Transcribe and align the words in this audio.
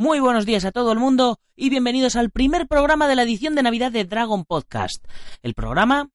Muy 0.00 0.20
buenos 0.20 0.46
días 0.46 0.64
a 0.64 0.70
todo 0.70 0.92
el 0.92 1.00
mundo 1.00 1.40
y 1.56 1.70
bienvenidos 1.70 2.14
al 2.14 2.30
primer 2.30 2.68
programa 2.68 3.08
de 3.08 3.16
la 3.16 3.24
edición 3.24 3.56
de 3.56 3.64
Navidad 3.64 3.90
de 3.90 4.04
Dragon 4.04 4.44
Podcast. 4.44 5.04
El 5.42 5.54
programa, 5.54 6.08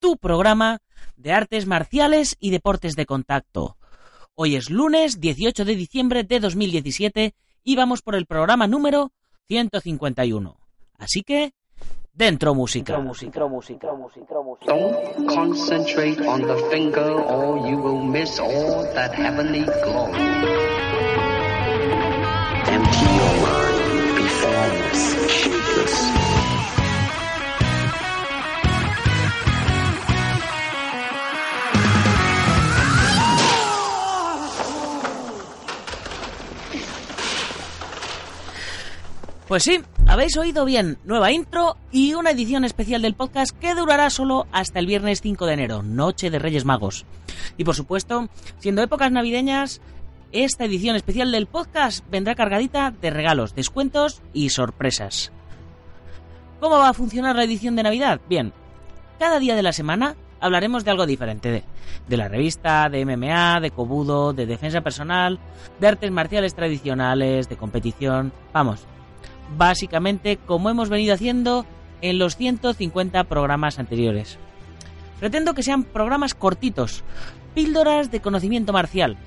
tu 0.00 0.16
programa 0.16 0.80
de 1.16 1.30
artes 1.30 1.68
marciales 1.68 2.34
y 2.40 2.50
deportes 2.50 2.96
de 2.96 3.06
contacto. 3.06 3.76
Hoy 4.34 4.56
es 4.56 4.70
lunes 4.70 5.20
18 5.20 5.64
de 5.64 5.76
diciembre 5.76 6.24
de 6.24 6.40
2017 6.40 7.36
y 7.62 7.76
vamos 7.76 8.02
por 8.02 8.16
el 8.16 8.26
programa 8.26 8.66
número 8.66 9.12
151. 9.46 10.56
Así 10.98 11.22
que, 11.22 11.52
dentro 12.12 12.56
música. 12.56 13.00
Don't 14.66 15.28
concentrate 15.28 16.20
on 16.26 16.42
the 16.42 16.56
finger 16.72 17.20
or 17.20 17.70
you 17.70 17.76
will 17.78 18.04
miss 18.04 18.40
all 18.40 18.82
that 18.94 19.14
heavenly 19.14 19.62
glow. 19.62 20.10
Pues 39.52 39.64
sí, 39.64 39.82
habéis 40.06 40.34
oído 40.38 40.64
bien, 40.64 40.96
nueva 41.04 41.30
intro 41.30 41.76
y 41.90 42.14
una 42.14 42.30
edición 42.30 42.64
especial 42.64 43.02
del 43.02 43.12
podcast 43.12 43.50
que 43.50 43.74
durará 43.74 44.08
solo 44.08 44.46
hasta 44.50 44.78
el 44.78 44.86
viernes 44.86 45.20
5 45.20 45.44
de 45.44 45.52
enero, 45.52 45.82
noche 45.82 46.30
de 46.30 46.38
Reyes 46.38 46.64
Magos. 46.64 47.04
Y 47.58 47.64
por 47.64 47.74
supuesto, 47.74 48.30
siendo 48.60 48.82
épocas 48.82 49.12
navideñas, 49.12 49.82
esta 50.32 50.64
edición 50.64 50.96
especial 50.96 51.30
del 51.30 51.46
podcast 51.46 52.04
vendrá 52.10 52.34
cargadita 52.34 52.90
de 52.90 53.10
regalos, 53.10 53.54
descuentos 53.54 54.22
y 54.32 54.48
sorpresas. 54.48 55.30
¿Cómo 56.58 56.78
va 56.78 56.88
a 56.88 56.94
funcionar 56.94 57.36
la 57.36 57.44
edición 57.44 57.76
de 57.76 57.82
Navidad? 57.82 58.20
Bien, 58.28 58.52
cada 59.18 59.38
día 59.38 59.54
de 59.54 59.62
la 59.62 59.72
semana 59.72 60.16
hablaremos 60.40 60.84
de 60.84 60.90
algo 60.90 61.06
diferente, 61.06 61.64
de, 62.08 62.16
la 62.16 62.28
revista, 62.28 62.88
de 62.88 63.04
MMA, 63.04 63.60
de 63.60 63.70
Kobudo, 63.70 64.32
de 64.32 64.46
defensa 64.46 64.80
personal, 64.80 65.38
de 65.78 65.88
artes 65.88 66.10
marciales 66.10 66.54
tradicionales, 66.54 67.48
de 67.50 67.56
competición, 67.56 68.32
vamos, 68.54 68.86
básicamente 69.56 70.38
como 70.38 70.70
hemos 70.70 70.88
venido 70.88 71.14
haciendo 71.14 71.66
en 72.00 72.18
los 72.18 72.36
150 72.36 73.24
programas 73.24 73.78
anteriores. 73.78 74.38
Pretendo 75.20 75.52
que 75.54 75.62
sean 75.62 75.84
programas 75.84 76.34
cortitos, 76.34 77.04
píldoras 77.54 78.10
de 78.10 78.20
conocimiento 78.20 78.72
marcial, 78.72 79.18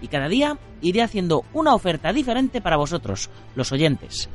y 0.00 0.08
cada 0.08 0.28
día 0.28 0.58
iré 0.80 1.02
haciendo 1.02 1.44
una 1.52 1.74
oferta 1.74 2.12
diferente 2.12 2.60
para 2.60 2.76
vosotros, 2.76 3.30
los 3.54 3.72
oyentes, 3.72 4.28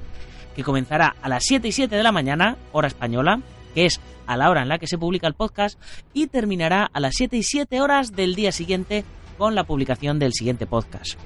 que 0.55 0.63
comenzará 0.63 1.16
a 1.22 1.30
las 1.30 1.44
7 1.45 1.67
y 1.67 1.72
7 1.72 1.95
de 1.95 2.03
la 2.03 2.11
mañana, 2.11 2.57
hora 2.72 2.88
española, 2.88 3.41
que 3.73 3.85
es 3.85 3.99
a 4.27 4.38
la 4.38 4.49
hora 4.49 4.61
en 4.61 4.69
la 4.69 4.80
que 4.80 4.88
se 4.88 4.97
publica 4.97 5.27
el 5.27 5.33
podcast, 5.33 5.80
y 6.13 6.27
terminará 6.27 6.89
a 6.91 6.99
las 6.99 7.16
7 7.16 7.38
y 7.38 7.44
7 7.44 7.81
horas 7.81 8.13
del 8.13 8.35
día 8.35 8.52
siguiente 8.52 9.03
con 9.38 9.55
la 9.55 9.66
publicación 9.66 10.19
del 10.19 10.33
siguiente 10.33 10.66
podcast. 10.66 11.19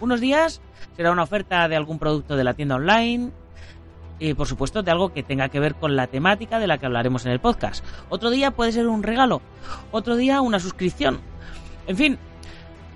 Unos 0.00 0.20
días 0.20 0.60
será 0.96 1.12
una 1.12 1.22
oferta 1.22 1.68
de 1.68 1.76
algún 1.76 1.98
producto 1.98 2.36
de 2.36 2.44
la 2.44 2.54
tienda 2.54 2.76
online 2.76 3.30
y 4.18 4.34
por 4.34 4.46
supuesto 4.46 4.82
de 4.82 4.90
algo 4.90 5.12
que 5.12 5.22
tenga 5.22 5.48
que 5.48 5.60
ver 5.60 5.74
con 5.74 5.96
la 5.96 6.06
temática 6.06 6.58
de 6.58 6.66
la 6.66 6.78
que 6.78 6.86
hablaremos 6.86 7.24
en 7.26 7.32
el 7.32 7.40
podcast. 7.40 7.84
Otro 8.08 8.30
día 8.30 8.50
puede 8.50 8.72
ser 8.72 8.86
un 8.86 9.02
regalo, 9.02 9.40
otro 9.90 10.16
día 10.16 10.40
una 10.40 10.60
suscripción. 10.60 11.20
En 11.86 11.96
fin, 11.96 12.18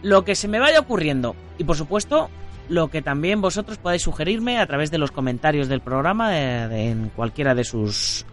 lo 0.04 0.22
que 0.22 0.34
se 0.34 0.48
me 0.48 0.60
vaya 0.60 0.80
ocurriendo 0.80 1.34
y 1.58 1.64
por 1.64 1.76
supuesto 1.76 2.28
lo 2.68 2.88
que 2.88 3.02
también 3.02 3.40
vosotros 3.40 3.78
podáis 3.78 4.02
sugerirme 4.02 4.58
a 4.58 4.66
través 4.66 4.90
de 4.90 4.98
los 4.98 5.10
comentarios 5.10 5.66
del 5.66 5.80
programa 5.80 6.38
en 6.38 7.08
cualquiera 7.16 7.54
de 7.54 7.64
sus 7.64 8.24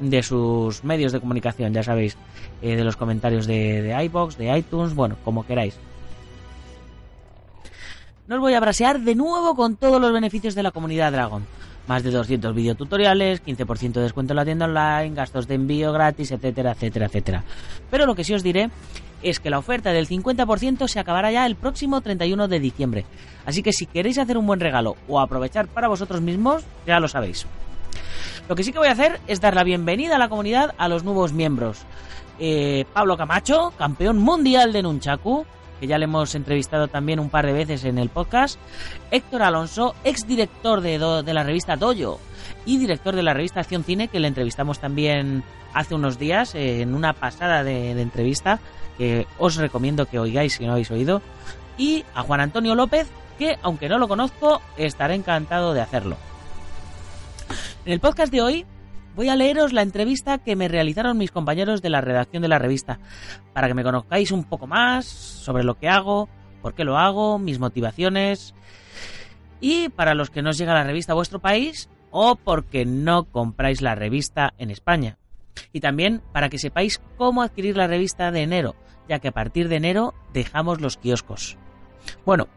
de 0.00 0.22
sus 0.24 0.82
medios 0.82 1.12
de 1.12 1.20
comunicación, 1.20 1.72
ya 1.72 1.84
sabéis, 1.84 2.16
eh, 2.60 2.74
de 2.74 2.82
los 2.82 2.96
comentarios 2.96 3.46
de, 3.46 3.82
de 3.82 4.04
iBox, 4.04 4.36
de 4.36 4.58
iTunes, 4.58 4.94
bueno, 4.94 5.16
como 5.24 5.46
queráis. 5.46 5.78
No 8.26 8.36
os 8.36 8.40
voy 8.40 8.54
a 8.54 8.60
brasear 8.60 9.00
de 9.00 9.14
nuevo 9.14 9.54
con 9.54 9.76
todos 9.76 10.00
los 10.00 10.12
beneficios 10.12 10.56
de 10.56 10.64
la 10.64 10.72
comunidad 10.72 11.12
Dragon. 11.12 11.46
Más 11.86 12.02
de 12.02 12.10
200 12.10 12.54
videotutoriales, 12.54 13.42
15% 13.44 13.92
de 13.92 14.02
descuento 14.02 14.32
en 14.32 14.36
la 14.36 14.44
tienda 14.44 14.66
online, 14.66 15.14
gastos 15.14 15.48
de 15.48 15.56
envío 15.56 15.92
gratis, 15.92 16.30
etcétera, 16.30 16.72
etcétera, 16.72 17.06
etcétera. 17.06 17.44
Pero 17.90 18.06
lo 18.06 18.14
que 18.14 18.24
sí 18.24 18.34
os 18.34 18.42
diré 18.42 18.70
es 19.22 19.40
que 19.40 19.50
la 19.50 19.58
oferta 19.58 19.92
del 19.92 20.08
50% 20.08 20.88
se 20.88 21.00
acabará 21.00 21.30
ya 21.30 21.46
el 21.46 21.56
próximo 21.56 22.00
31 22.00 22.48
de 22.48 22.60
diciembre. 22.60 23.04
Así 23.46 23.62
que 23.62 23.72
si 23.72 23.86
queréis 23.86 24.18
hacer 24.18 24.38
un 24.38 24.46
buen 24.46 24.60
regalo 24.60 24.96
o 25.08 25.20
aprovechar 25.20 25.68
para 25.68 25.88
vosotros 25.88 26.20
mismos, 26.20 26.64
ya 26.86 27.00
lo 27.00 27.08
sabéis. 27.08 27.46
Lo 28.48 28.56
que 28.56 28.64
sí 28.64 28.72
que 28.72 28.78
voy 28.78 28.88
a 28.88 28.92
hacer 28.92 29.20
es 29.26 29.40
dar 29.40 29.54
la 29.54 29.64
bienvenida 29.64 30.16
a 30.16 30.18
la 30.18 30.28
comunidad 30.28 30.74
a 30.78 30.88
los 30.88 31.04
nuevos 31.04 31.32
miembros. 31.32 31.82
Eh, 32.38 32.84
Pablo 32.92 33.16
Camacho, 33.16 33.72
campeón 33.78 34.18
mundial 34.18 34.72
de 34.72 34.82
Nunchaku, 34.82 35.46
que 35.82 35.88
ya 35.88 35.98
le 35.98 36.04
hemos 36.04 36.36
entrevistado 36.36 36.86
también 36.86 37.18
un 37.18 37.28
par 37.28 37.44
de 37.44 37.52
veces 37.52 37.82
en 37.82 37.98
el 37.98 38.08
podcast. 38.08 38.56
Héctor 39.10 39.42
Alonso, 39.42 39.96
exdirector 40.04 40.80
de, 40.80 40.96
de 41.24 41.34
la 41.34 41.42
revista 41.42 41.74
Doyo 41.74 42.20
y 42.64 42.78
director 42.78 43.16
de 43.16 43.24
la 43.24 43.34
revista 43.34 43.58
Acción 43.58 43.82
Cine, 43.82 44.06
que 44.06 44.20
le 44.20 44.28
entrevistamos 44.28 44.78
también 44.78 45.42
hace 45.74 45.96
unos 45.96 46.20
días 46.20 46.54
eh, 46.54 46.82
en 46.82 46.94
una 46.94 47.14
pasada 47.14 47.64
de 47.64 48.00
entrevista 48.00 48.60
que 48.96 49.26
os 49.40 49.56
recomiendo 49.56 50.06
que 50.06 50.20
oigáis 50.20 50.52
si 50.52 50.66
no 50.66 50.70
habéis 50.70 50.92
oído. 50.92 51.20
Y 51.76 52.04
a 52.14 52.22
Juan 52.22 52.38
Antonio 52.38 52.76
López, 52.76 53.08
que 53.36 53.58
aunque 53.60 53.88
no 53.88 53.98
lo 53.98 54.06
conozco, 54.06 54.62
estaré 54.76 55.16
encantado 55.16 55.74
de 55.74 55.80
hacerlo. 55.80 56.16
En 57.84 57.92
el 57.92 57.98
podcast 57.98 58.30
de 58.30 58.40
hoy 58.40 58.66
voy 59.14 59.28
a 59.28 59.36
leeros 59.36 59.72
la 59.72 59.82
entrevista 59.82 60.38
que 60.38 60.56
me 60.56 60.68
realizaron 60.68 61.18
mis 61.18 61.30
compañeros 61.30 61.82
de 61.82 61.90
la 61.90 62.00
redacción 62.00 62.42
de 62.42 62.48
la 62.48 62.58
revista, 62.58 62.98
para 63.52 63.68
que 63.68 63.74
me 63.74 63.84
conozcáis 63.84 64.32
un 64.32 64.44
poco 64.44 64.66
más 64.66 65.06
sobre 65.06 65.64
lo 65.64 65.74
que 65.74 65.88
hago, 65.88 66.28
por 66.60 66.74
qué 66.74 66.84
lo 66.84 66.98
hago, 66.98 67.38
mis 67.38 67.58
motivaciones, 67.58 68.54
y 69.60 69.88
para 69.90 70.14
los 70.14 70.30
que 70.30 70.42
no 70.42 70.50
os 70.50 70.58
llega 70.58 70.74
la 70.74 70.84
revista 70.84 71.12
a 71.12 71.16
vuestro 71.16 71.40
país, 71.40 71.88
o 72.10 72.36
porque 72.36 72.84
no 72.84 73.24
compráis 73.24 73.80
la 73.80 73.94
revista 73.94 74.54
en 74.58 74.70
España. 74.70 75.18
Y 75.72 75.80
también 75.80 76.22
para 76.32 76.48
que 76.48 76.58
sepáis 76.58 77.00
cómo 77.16 77.42
adquirir 77.42 77.76
la 77.76 77.86
revista 77.86 78.30
de 78.30 78.42
enero, 78.42 78.74
ya 79.08 79.18
que 79.18 79.28
a 79.28 79.32
partir 79.32 79.68
de 79.68 79.76
enero 79.76 80.14
dejamos 80.32 80.80
los 80.80 80.96
kioscos. 80.96 81.56
Bueno, 82.24 82.48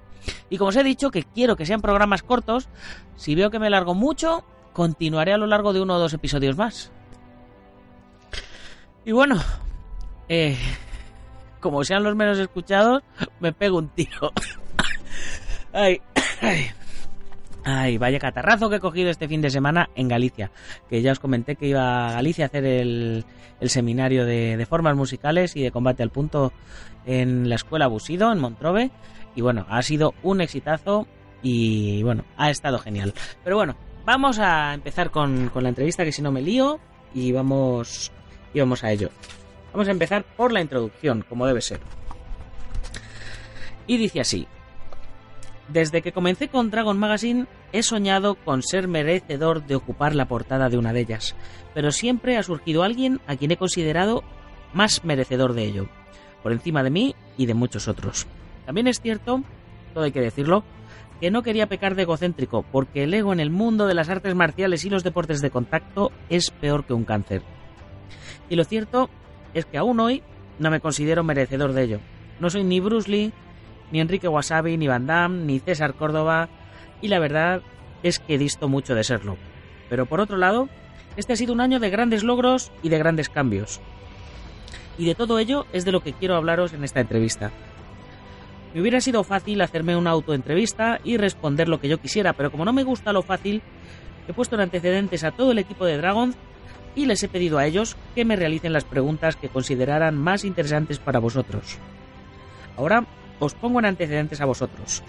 y 0.50 0.58
como 0.58 0.70
os 0.70 0.76
he 0.76 0.84
dicho 0.84 1.12
que 1.12 1.24
quiero 1.24 1.56
que 1.56 1.66
sean 1.66 1.82
programas 1.82 2.24
cortos, 2.24 2.68
si 3.16 3.36
veo 3.36 3.50
que 3.50 3.60
me 3.60 3.70
largo 3.70 3.94
mucho, 3.94 4.44
continuaré 4.76 5.32
a 5.32 5.38
lo 5.38 5.48
largo 5.48 5.72
de 5.72 5.82
uno 5.82 5.96
o 5.96 6.00
dos 6.00 6.14
episodios 6.14 6.58
más. 6.58 6.92
Y 9.06 9.14
bueno, 9.14 9.38
eh, 10.28 10.58
como 11.62 11.84
sean 11.86 12.04
los 12.04 12.16
menos 12.16 12.38
escuchados, 12.38 13.02
me 13.40 13.54
pego 13.54 13.78
un 13.78 13.88
tiro. 13.88 14.34
ay, 15.74 16.02
ay, 16.42 16.68
ay, 17.64 17.98
vaya 17.98 18.20
catarrazo 18.20 18.70
que 18.70 18.76
he 18.76 18.80
cogido 18.82 19.10
este 19.10 19.30
fin 19.30 19.42
de 19.42 19.50
semana 19.50 19.90
en 19.96 20.10
Galicia. 20.10 20.52
Que 20.90 21.02
ya 21.02 21.14
os 21.14 21.20
comenté 21.20 21.56
que 21.56 21.68
iba 21.68 22.10
a 22.10 22.12
Galicia 22.12 22.46
a 22.46 22.48
hacer 22.48 22.66
el, 22.66 23.24
el 23.62 23.70
seminario 23.70 24.26
de, 24.26 24.58
de 24.58 24.66
formas 24.66 24.98
musicales 24.98 25.56
y 25.56 25.64
de 25.64 25.72
combate 25.72 26.04
al 26.04 26.10
punto 26.10 26.52
en 27.06 27.48
la 27.48 27.56
escuela 27.56 27.88
Busido, 27.88 28.30
en 28.34 28.40
Montrove. 28.40 28.92
Y 29.36 29.42
bueno, 29.42 29.66
ha 29.70 29.82
sido 29.84 30.14
un 30.22 30.42
exitazo 30.42 31.08
y 31.42 32.04
bueno, 32.04 32.26
ha 32.36 32.50
estado 32.50 32.78
genial. 32.80 33.14
Pero 33.44 33.56
bueno, 33.56 33.78
vamos 34.06 34.40
a 34.40 34.74
empezar 34.74 35.12
con, 35.12 35.50
con 35.50 35.64
la 35.64 35.70
entrevista, 35.70 36.04
que 36.04 36.12
si 36.12 36.22
no 36.22 36.32
me 36.32 36.42
lío, 36.42 36.80
y 37.14 37.32
vamos, 37.32 38.12
y 38.54 38.60
vamos 38.60 38.84
a 38.84 38.92
ello. 38.92 39.10
Vamos 39.74 39.88
a 39.88 39.92
empezar 39.92 40.24
por 40.24 40.52
la 40.52 40.62
introducción, 40.62 41.26
como 41.28 41.46
debe 41.46 41.62
ser. 41.62 41.80
Y 43.88 43.98
dice 43.98 44.22
así. 44.22 44.48
Desde 45.68 46.02
que 46.02 46.12
comencé 46.12 46.48
con 46.48 46.70
Dragon 46.70 46.98
Magazine 46.98 47.48
he 47.74 47.82
soñado 47.82 48.36
con 48.36 48.62
ser 48.62 48.88
merecedor 48.88 49.66
de 49.66 49.76
ocupar 49.76 50.14
la 50.14 50.28
portada 50.28 50.70
de 50.70 50.78
una 50.78 50.94
de 50.94 51.02
ellas, 51.02 51.36
pero 51.74 51.92
siempre 51.92 52.38
ha 52.38 52.44
surgido 52.44 52.84
alguien 52.84 53.20
a 53.26 53.36
quien 53.36 53.52
he 53.52 53.58
considerado 53.58 54.24
más 54.74 55.04
merecedor 55.04 55.54
de 55.54 55.64
ello, 55.64 55.90
por 56.44 56.52
encima 56.52 56.84
de 56.84 56.92
mí 56.92 57.16
y 57.36 57.48
de 57.48 57.56
muchos 57.56 57.88
otros. 57.88 58.28
También 58.66 58.88
es 58.88 59.02
cierto, 59.02 59.42
todo 59.94 60.04
hay 60.04 60.12
que 60.12 60.22
decirlo, 60.22 60.64
que 61.20 61.32
no 61.32 61.44
quería 61.44 61.68
pecar 61.68 61.96
de 61.96 62.04
egocéntrico, 62.04 62.64
porque 62.72 63.04
el 63.04 63.14
ego 63.14 63.34
en 63.34 63.40
el 63.40 63.50
mundo 63.50 63.88
de 63.88 63.94
las 63.94 64.10
artes 64.10 64.36
marciales 64.36 64.84
y 64.86 64.90
los 64.90 65.04
deportes 65.04 65.42
de 65.42 65.50
contacto 65.50 66.12
es 66.30 66.52
peor 66.52 66.86
que 66.86 66.94
un 66.94 67.06
cáncer. 67.06 67.42
Y 68.50 68.56
lo 68.56 68.64
cierto 68.64 69.10
es 69.54 69.66
que 69.66 69.78
aún 69.78 70.00
hoy 70.00 70.24
no 70.60 70.70
me 70.70 70.80
considero 70.80 71.24
merecedor 71.24 71.74
de 71.74 71.84
ello. 71.84 72.00
No 72.40 72.50
soy 72.50 72.64
ni 72.64 72.80
Bruce 72.80 73.10
Lee, 73.10 73.34
ni 73.92 74.00
Enrique 74.00 74.28
Wasabi, 74.28 74.78
ni 74.78 74.88
Van 74.88 75.08
Damme, 75.08 75.46
ni 75.46 75.60
César 75.60 75.94
Córdoba, 75.94 76.50
y 77.02 77.08
la 77.08 77.20
verdad 77.20 77.62
es 78.04 78.20
que 78.20 78.38
disto 78.38 78.68
mucho 78.68 78.96
de 78.96 79.04
serlo. 79.04 79.38
Pero 79.90 80.06
por 80.06 80.20
otro 80.20 80.38
lado, 80.38 80.70
este 81.18 81.34
ha 81.34 81.36
sido 81.38 81.54
un 81.54 81.62
año 81.62 81.80
de 81.80 81.90
grandes 81.90 82.24
logros 82.24 82.72
y 82.84 82.90
de 82.90 82.98
grandes 82.98 83.30
cambios. 83.30 83.80
Y 84.98 85.06
de 85.06 85.16
todo 85.16 85.40
ello 85.40 85.66
es 85.74 85.86
de 85.86 85.92
lo 85.92 86.02
que 86.02 86.14
quiero 86.14 86.36
hablaros 86.36 86.74
en 86.74 86.84
esta 86.84 87.02
entrevista. 87.02 87.52
Me 88.76 88.82
hubiera 88.82 89.00
sido 89.00 89.24
fácil 89.24 89.62
hacerme 89.62 89.96
una 89.96 90.10
autoentrevista 90.10 91.00
y 91.02 91.16
responder 91.16 91.70
lo 91.70 91.80
que 91.80 91.88
yo 91.88 91.98
quisiera, 91.98 92.34
pero 92.34 92.52
como 92.52 92.66
no 92.66 92.74
me 92.74 92.84
gusta 92.84 93.14
lo 93.14 93.22
fácil, 93.22 93.62
he 94.28 94.34
puesto 94.34 94.56
en 94.56 94.64
antecedentes 94.64 95.24
a 95.24 95.32
todo 95.32 95.54
el 95.54 95.60
equipo 95.60 95.86
de 95.86 95.96
Dragon 95.96 96.36
y 96.94 97.06
les 97.06 97.24
he 97.24 97.30
pedido 97.30 97.58
a 97.58 97.66
ellos 97.66 97.96
que 98.16 98.26
me 98.26 98.36
realicen 98.36 98.74
las 98.74 98.84
preguntas 98.84 99.38
que 99.38 99.48
consideraran 99.48 100.18
más 100.18 100.44
interesantes 100.44 101.00
para 101.00 101.20
vosotros. 101.20 101.78
Ahora 102.76 103.06
os 103.40 103.54
pongo 103.54 103.80
en 103.80 103.86
antecedentes 103.86 104.42
a 104.42 104.46
vosotros. 104.46 105.04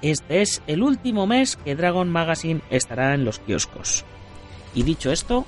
Este 0.00 0.40
es 0.40 0.62
el 0.66 0.82
último 0.82 1.26
mes 1.26 1.58
que 1.58 1.76
Dragon 1.76 2.08
Magazine 2.08 2.62
estará 2.70 3.12
en 3.12 3.26
los 3.26 3.38
kioscos. 3.38 4.06
Y 4.74 4.82
dicho 4.82 5.12
esto, 5.12 5.44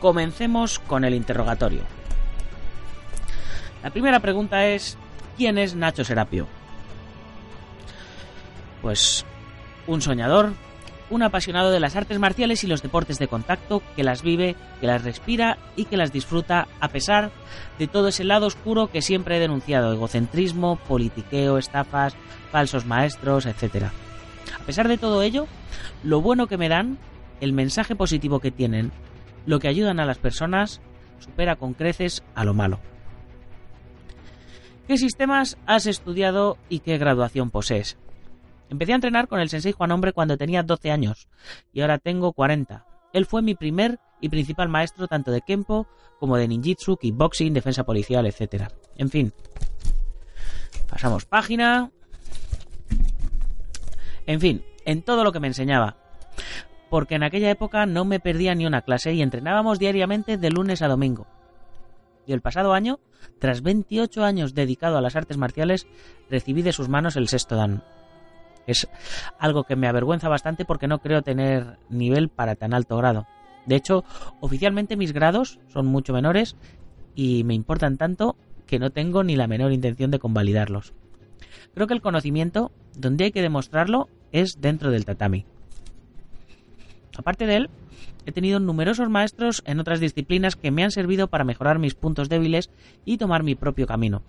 comencemos 0.00 0.80
con 0.80 1.06
el 1.06 1.14
interrogatorio. 1.14 1.80
La 3.82 3.88
primera 3.88 4.20
pregunta 4.20 4.66
es, 4.66 4.98
¿quién 5.40 5.56
es 5.56 5.74
Nacho 5.74 6.04
Serapio? 6.04 6.46
Pues 8.82 9.24
un 9.86 10.02
soñador, 10.02 10.52
un 11.08 11.22
apasionado 11.22 11.70
de 11.70 11.80
las 11.80 11.96
artes 11.96 12.18
marciales 12.18 12.62
y 12.62 12.66
los 12.66 12.82
deportes 12.82 13.18
de 13.18 13.26
contacto, 13.26 13.82
que 13.96 14.04
las 14.04 14.20
vive, 14.20 14.54
que 14.82 14.86
las 14.86 15.02
respira 15.02 15.56
y 15.76 15.86
que 15.86 15.96
las 15.96 16.12
disfruta 16.12 16.68
a 16.78 16.88
pesar 16.88 17.30
de 17.78 17.86
todo 17.86 18.08
ese 18.08 18.22
lado 18.22 18.48
oscuro 18.48 18.90
que 18.90 19.00
siempre 19.00 19.38
he 19.38 19.40
denunciado, 19.40 19.94
egocentrismo, 19.94 20.76
politiqueo, 20.86 21.56
estafas, 21.56 22.14
falsos 22.52 22.84
maestros, 22.84 23.46
etc. 23.46 23.84
A 24.60 24.66
pesar 24.66 24.88
de 24.88 24.98
todo 24.98 25.22
ello, 25.22 25.46
lo 26.02 26.20
bueno 26.20 26.48
que 26.48 26.58
me 26.58 26.68
dan, 26.68 26.98
el 27.40 27.54
mensaje 27.54 27.96
positivo 27.96 28.40
que 28.40 28.50
tienen, 28.50 28.92
lo 29.46 29.58
que 29.58 29.68
ayudan 29.68 30.00
a 30.00 30.04
las 30.04 30.18
personas, 30.18 30.82
supera 31.18 31.56
con 31.56 31.72
creces 31.72 32.22
a 32.34 32.44
lo 32.44 32.52
malo. 32.52 32.78
¿Qué 34.90 34.98
sistemas 34.98 35.56
has 35.66 35.86
estudiado 35.86 36.58
y 36.68 36.80
qué 36.80 36.98
graduación 36.98 37.52
posees? 37.52 37.96
Empecé 38.70 38.90
a 38.90 38.96
entrenar 38.96 39.28
con 39.28 39.38
el 39.38 39.48
sensei 39.48 39.70
Juan 39.70 39.92
Hombre 39.92 40.12
cuando 40.12 40.36
tenía 40.36 40.64
12 40.64 40.90
años 40.90 41.28
y 41.72 41.82
ahora 41.82 41.98
tengo 41.98 42.32
40. 42.32 42.84
Él 43.12 43.24
fue 43.24 43.40
mi 43.40 43.54
primer 43.54 44.00
y 44.20 44.30
principal 44.30 44.68
maestro 44.68 45.06
tanto 45.06 45.30
de 45.30 45.42
Kempo 45.42 45.86
como 46.18 46.36
de 46.36 46.48
Ninjitsu, 46.48 46.96
Kickboxing, 46.96 47.54
defensa 47.54 47.84
policial, 47.84 48.26
etc. 48.26 48.64
En 48.96 49.10
fin. 49.10 49.32
Pasamos 50.88 51.24
página. 51.24 51.92
En 54.26 54.40
fin, 54.40 54.64
en 54.84 55.02
todo 55.02 55.22
lo 55.22 55.30
que 55.30 55.38
me 55.38 55.46
enseñaba. 55.46 55.98
Porque 56.88 57.14
en 57.14 57.22
aquella 57.22 57.52
época 57.52 57.86
no 57.86 58.04
me 58.04 58.18
perdía 58.18 58.56
ni 58.56 58.66
una 58.66 58.82
clase 58.82 59.12
y 59.12 59.22
entrenábamos 59.22 59.78
diariamente 59.78 60.36
de 60.36 60.50
lunes 60.50 60.82
a 60.82 60.88
domingo. 60.88 61.28
Y 62.30 62.32
el 62.32 62.42
pasado 62.42 62.74
año, 62.74 63.00
tras 63.40 63.60
28 63.60 64.22
años 64.22 64.54
dedicado 64.54 64.96
a 64.96 65.00
las 65.00 65.16
artes 65.16 65.36
marciales, 65.36 65.88
recibí 66.30 66.62
de 66.62 66.72
sus 66.72 66.88
manos 66.88 67.16
el 67.16 67.26
sexto 67.26 67.56
dan. 67.56 67.82
Es 68.68 68.88
algo 69.40 69.64
que 69.64 69.74
me 69.74 69.88
avergüenza 69.88 70.28
bastante 70.28 70.64
porque 70.64 70.86
no 70.86 71.00
creo 71.00 71.22
tener 71.22 71.80
nivel 71.88 72.28
para 72.28 72.54
tan 72.54 72.72
alto 72.72 72.96
grado. 72.96 73.26
De 73.66 73.74
hecho, 73.74 74.04
oficialmente 74.38 74.96
mis 74.96 75.12
grados 75.12 75.58
son 75.72 75.86
mucho 75.86 76.12
menores 76.12 76.54
y 77.16 77.42
me 77.42 77.54
importan 77.54 77.96
tanto 77.96 78.36
que 78.64 78.78
no 78.78 78.90
tengo 78.90 79.24
ni 79.24 79.34
la 79.34 79.48
menor 79.48 79.72
intención 79.72 80.12
de 80.12 80.20
convalidarlos. 80.20 80.94
Creo 81.74 81.88
que 81.88 81.94
el 81.94 82.00
conocimiento, 82.00 82.70
donde 82.96 83.24
hay 83.24 83.32
que 83.32 83.42
demostrarlo, 83.42 84.08
es 84.30 84.60
dentro 84.60 84.92
del 84.92 85.04
tatami. 85.04 85.46
Aparte 87.18 87.46
de 87.46 87.56
él, 87.56 87.70
he 88.26 88.32
tenido 88.32 88.60
numerosos 88.60 89.08
maestros 89.08 89.62
en 89.66 89.80
otras 89.80 90.00
disciplinas 90.00 90.56
que 90.56 90.70
me 90.70 90.84
han 90.84 90.90
servido 90.90 91.28
para 91.28 91.44
mejorar 91.44 91.78
mis 91.78 91.94
puntos 91.94 92.28
débiles 92.28 92.70
y 93.04 93.18
tomar 93.18 93.42
mi 93.42 93.54
propio 93.54 93.86
camino. 93.86 94.22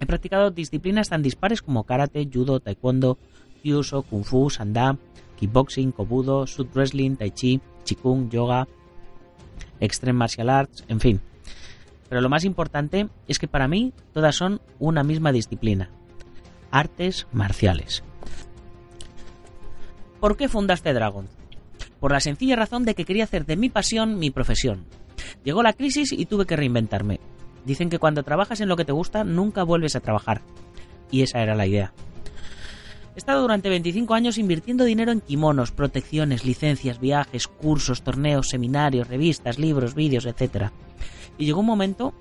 He 0.00 0.06
practicado 0.06 0.50
disciplinas 0.50 1.08
tan 1.08 1.22
dispares 1.22 1.62
como 1.62 1.84
karate, 1.84 2.28
judo, 2.32 2.60
taekwondo, 2.60 3.18
Kyuso, 3.62 4.02
Kung 4.02 4.24
Fu, 4.24 4.50
Sanda, 4.50 4.96
Kickboxing, 5.38 5.92
Kobudo, 5.92 6.46
Sud 6.46 6.68
Wrestling, 6.74 7.16
Tai 7.16 7.30
Chi, 7.30 7.60
Qigong, 7.84 8.30
Yoga, 8.30 8.68
Extreme 9.80 10.18
Martial 10.18 10.50
Arts, 10.50 10.84
en 10.88 11.00
fin. 11.00 11.20
Pero 12.08 12.20
lo 12.20 12.28
más 12.28 12.44
importante 12.44 13.08
es 13.26 13.38
que 13.38 13.48
para 13.48 13.68
mí 13.68 13.92
todas 14.12 14.36
son 14.36 14.60
una 14.78 15.02
misma 15.02 15.32
disciplina. 15.32 15.90
Artes 16.70 17.26
marciales. 17.32 18.02
¿Por 20.20 20.36
qué 20.36 20.48
fundaste 20.48 20.92
Dragon? 20.92 21.28
Por 22.00 22.12
la 22.12 22.20
sencilla 22.20 22.56
razón 22.56 22.84
de 22.84 22.94
que 22.94 23.04
quería 23.04 23.24
hacer 23.24 23.46
de 23.46 23.56
mi 23.56 23.68
pasión 23.68 24.18
mi 24.18 24.30
profesión. 24.30 24.86
Llegó 25.44 25.62
la 25.62 25.72
crisis 25.72 26.12
y 26.12 26.26
tuve 26.26 26.46
que 26.46 26.56
reinventarme. 26.56 27.20
Dicen 27.64 27.90
que 27.90 27.98
cuando 27.98 28.22
trabajas 28.22 28.60
en 28.60 28.68
lo 28.68 28.76
que 28.76 28.84
te 28.84 28.92
gusta 28.92 29.24
nunca 29.24 29.62
vuelves 29.62 29.96
a 29.96 30.00
trabajar. 30.00 30.42
Y 31.10 31.22
esa 31.22 31.40
era 31.40 31.54
la 31.54 31.66
idea. 31.66 31.92
He 33.14 33.18
estado 33.18 33.42
durante 33.42 33.68
25 33.68 34.14
años 34.14 34.38
invirtiendo 34.38 34.84
dinero 34.84 35.10
en 35.10 35.20
kimonos, 35.20 35.72
protecciones, 35.72 36.44
licencias, 36.44 37.00
viajes, 37.00 37.48
cursos, 37.48 38.02
torneos, 38.02 38.48
seminarios, 38.48 39.08
revistas, 39.08 39.58
libros, 39.58 39.94
vídeos, 39.94 40.24
etc. 40.24 40.70
Y 41.36 41.46
llegó 41.46 41.60
un 41.60 41.66
momento 41.66 42.14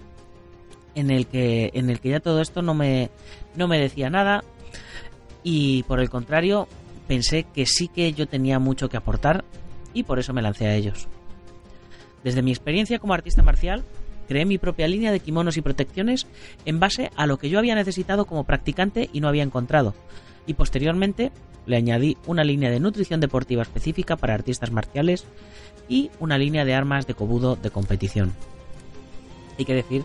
en 0.95 1.11
el 1.11 1.27
que, 1.27 1.69
en 1.75 1.91
el 1.91 1.99
que 1.99 2.09
ya 2.09 2.19
todo 2.19 2.41
esto 2.41 2.63
no 2.63 2.73
me, 2.73 3.11
no 3.55 3.67
me 3.67 3.79
decía 3.79 4.09
nada 4.09 4.43
y 5.43 5.83
por 5.83 5.99
el 5.99 6.09
contrario 6.09 6.67
pensé 7.07 7.43
que 7.43 7.67
sí 7.67 7.87
que 7.87 8.11
yo 8.13 8.27
tenía 8.27 8.57
mucho 8.57 8.89
que 8.89 8.97
aportar 8.97 9.45
y 9.93 10.03
por 10.03 10.19
eso 10.19 10.33
me 10.33 10.41
lancé 10.41 10.67
a 10.67 10.75
ellos. 10.75 11.07
Desde 12.23 12.41
mi 12.41 12.51
experiencia 12.51 12.99
como 12.99 13.13
artista 13.13 13.43
marcial, 13.43 13.83
creé 14.27 14.45
mi 14.45 14.57
propia 14.57 14.87
línea 14.87 15.11
de 15.11 15.19
kimonos 15.19 15.57
y 15.57 15.61
protecciones 15.61 16.27
en 16.65 16.79
base 16.79 17.11
a 17.15 17.27
lo 17.27 17.37
que 17.37 17.49
yo 17.49 17.59
había 17.59 17.75
necesitado 17.75 18.25
como 18.25 18.43
practicante 18.43 19.09
y 19.13 19.21
no 19.21 19.27
había 19.27 19.43
encontrado, 19.43 19.93
y 20.45 20.53
posteriormente 20.53 21.31
le 21.65 21.77
añadí 21.77 22.17
una 22.25 22.43
línea 22.43 22.71
de 22.71 22.79
nutrición 22.79 23.19
deportiva 23.19 23.61
específica 23.61 24.15
para 24.15 24.33
artistas 24.33 24.71
marciales 24.71 25.25
y 25.89 26.09
una 26.19 26.37
línea 26.37 26.65
de 26.65 26.73
armas 26.73 27.07
de 27.07 27.13
cobudo 27.13 27.55
de 27.55 27.69
competición. 27.69 28.33
Hay 29.57 29.65
que 29.65 29.73
decir 29.73 30.03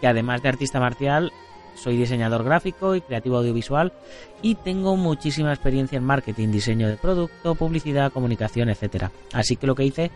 que 0.00 0.06
además 0.06 0.42
de 0.42 0.50
artista 0.50 0.78
marcial, 0.78 1.32
soy 1.74 1.96
diseñador 1.96 2.44
gráfico 2.44 2.94
y 2.94 3.00
creativo 3.00 3.38
audiovisual 3.38 3.92
y 4.42 4.54
tengo 4.54 4.96
muchísima 4.96 5.52
experiencia 5.52 5.96
en 5.96 6.04
marketing, 6.04 6.48
diseño 6.48 6.88
de 6.88 6.96
producto, 6.96 7.54
publicidad, 7.54 8.12
comunicación, 8.12 8.68
etc. 8.68 9.06
Así 9.32 9.56
que 9.56 9.66
lo 9.66 9.74
que 9.74 9.84
hice 9.84 10.10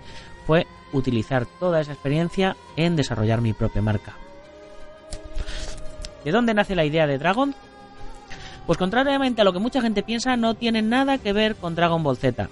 fue 0.46 0.66
utilizar 0.92 1.46
toda 1.58 1.80
esa 1.80 1.92
experiencia 1.92 2.56
en 2.76 2.96
desarrollar 2.96 3.40
mi 3.40 3.52
propia 3.52 3.82
marca. 3.82 4.16
¿De 6.24 6.32
dónde 6.32 6.54
nace 6.54 6.74
la 6.74 6.84
idea 6.84 7.06
de 7.06 7.18
Dragon? 7.18 7.54
Pues 8.66 8.78
contrariamente 8.78 9.42
a 9.42 9.44
lo 9.44 9.52
que 9.52 9.58
mucha 9.58 9.82
gente 9.82 10.02
piensa, 10.02 10.36
no 10.36 10.54
tiene 10.54 10.80
nada 10.80 11.18
que 11.18 11.32
ver 11.32 11.54
con 11.56 11.74
Dragon 11.74 12.02
Ball 12.02 12.16
Z. 12.16 12.48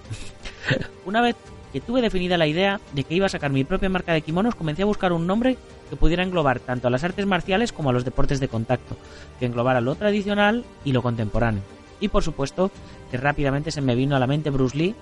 Una 1.06 1.22
vez 1.22 1.36
que 1.72 1.80
tuve 1.80 2.02
definida 2.02 2.36
la 2.36 2.46
idea 2.46 2.80
de 2.92 3.04
que 3.04 3.14
iba 3.14 3.26
a 3.26 3.30
sacar 3.30 3.50
mi 3.50 3.64
propia 3.64 3.88
marca 3.88 4.12
de 4.12 4.22
kimonos, 4.22 4.54
comencé 4.54 4.82
a 4.82 4.86
buscar 4.86 5.12
un 5.12 5.26
nombre 5.26 5.56
que 5.88 5.96
pudiera 5.96 6.22
englobar 6.22 6.60
tanto 6.60 6.88
a 6.88 6.90
las 6.90 7.04
artes 7.04 7.26
marciales 7.26 7.72
como 7.72 7.90
a 7.90 7.92
los 7.92 8.04
deportes 8.04 8.40
de 8.40 8.48
contacto, 8.48 8.96
que 9.38 9.46
englobara 9.46 9.80
lo 9.80 9.94
tradicional 9.94 10.64
y 10.84 10.92
lo 10.92 11.02
contemporáneo. 11.02 11.62
Y 12.00 12.08
por 12.08 12.22
supuesto, 12.22 12.70
que 13.10 13.16
rápidamente 13.16 13.70
se 13.70 13.80
me 13.80 13.94
vino 13.94 14.16
a 14.16 14.18
la 14.18 14.26
mente 14.26 14.50
Bruce 14.50 14.76
Lee, 14.76 14.94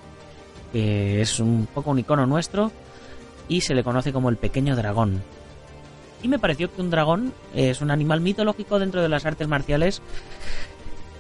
que 0.73 1.21
es 1.21 1.41
un 1.41 1.67
poco 1.73 1.91
un 1.91 1.99
icono 1.99 2.27
nuestro, 2.27 2.71
y 3.49 3.63
se 3.63 3.75
le 3.75 3.83
conoce 3.83 4.13
como 4.13 4.29
el 4.29 4.37
pequeño 4.37 4.77
dragón. 4.77 5.23
Y 6.23 6.29
me 6.29 6.39
pareció 6.39 6.73
que 6.73 6.83
un 6.83 6.91
dragón 6.91 7.33
es 7.55 7.81
un 7.81 7.91
animal 7.91 8.21
mitológico 8.21 8.79
dentro 8.79 9.03
de 9.03 9.09
las 9.09 9.25
artes 9.27 9.49
marciales 9.49 10.03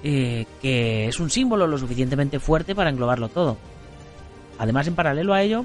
eh, 0.02 0.46
que 0.62 1.08
es 1.08 1.20
un 1.20 1.28
símbolo 1.28 1.66
lo 1.66 1.76
suficientemente 1.76 2.40
fuerte 2.40 2.74
para 2.74 2.90
englobarlo 2.90 3.28
todo. 3.28 3.58
Además, 4.60 4.86
en 4.86 4.94
paralelo 4.94 5.32
a 5.32 5.40
ello, 5.40 5.64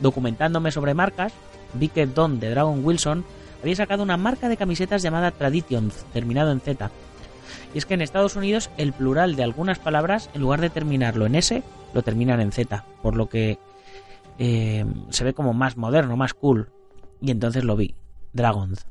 documentándome 0.00 0.72
sobre 0.72 0.94
marcas, 0.94 1.32
vi 1.74 1.88
que 1.88 2.06
Don 2.06 2.40
de 2.40 2.50
Dragon 2.50 2.84
Wilson 2.84 3.24
había 3.62 3.76
sacado 3.76 4.02
una 4.02 4.16
marca 4.16 4.48
de 4.48 4.56
camisetas 4.56 5.00
llamada 5.00 5.30
Traditions, 5.30 6.04
terminado 6.12 6.50
en 6.50 6.58
Z. 6.58 6.90
Y 7.72 7.78
es 7.78 7.86
que 7.86 7.94
en 7.94 8.02
Estados 8.02 8.34
Unidos 8.34 8.68
el 8.78 8.92
plural 8.92 9.36
de 9.36 9.44
algunas 9.44 9.78
palabras, 9.78 10.28
en 10.34 10.40
lugar 10.40 10.60
de 10.60 10.70
terminarlo 10.70 11.24
en 11.24 11.36
S, 11.36 11.62
lo 11.94 12.02
terminan 12.02 12.40
en 12.40 12.50
Z, 12.50 12.84
por 13.00 13.14
lo 13.14 13.28
que 13.28 13.60
eh, 14.40 14.84
se 15.10 15.22
ve 15.22 15.34
como 15.34 15.52
más 15.52 15.76
moderno, 15.76 16.16
más 16.16 16.34
cool. 16.34 16.68
Y 17.20 17.30
entonces 17.30 17.62
lo 17.62 17.76
vi, 17.76 17.94
Dragons, 18.32 18.86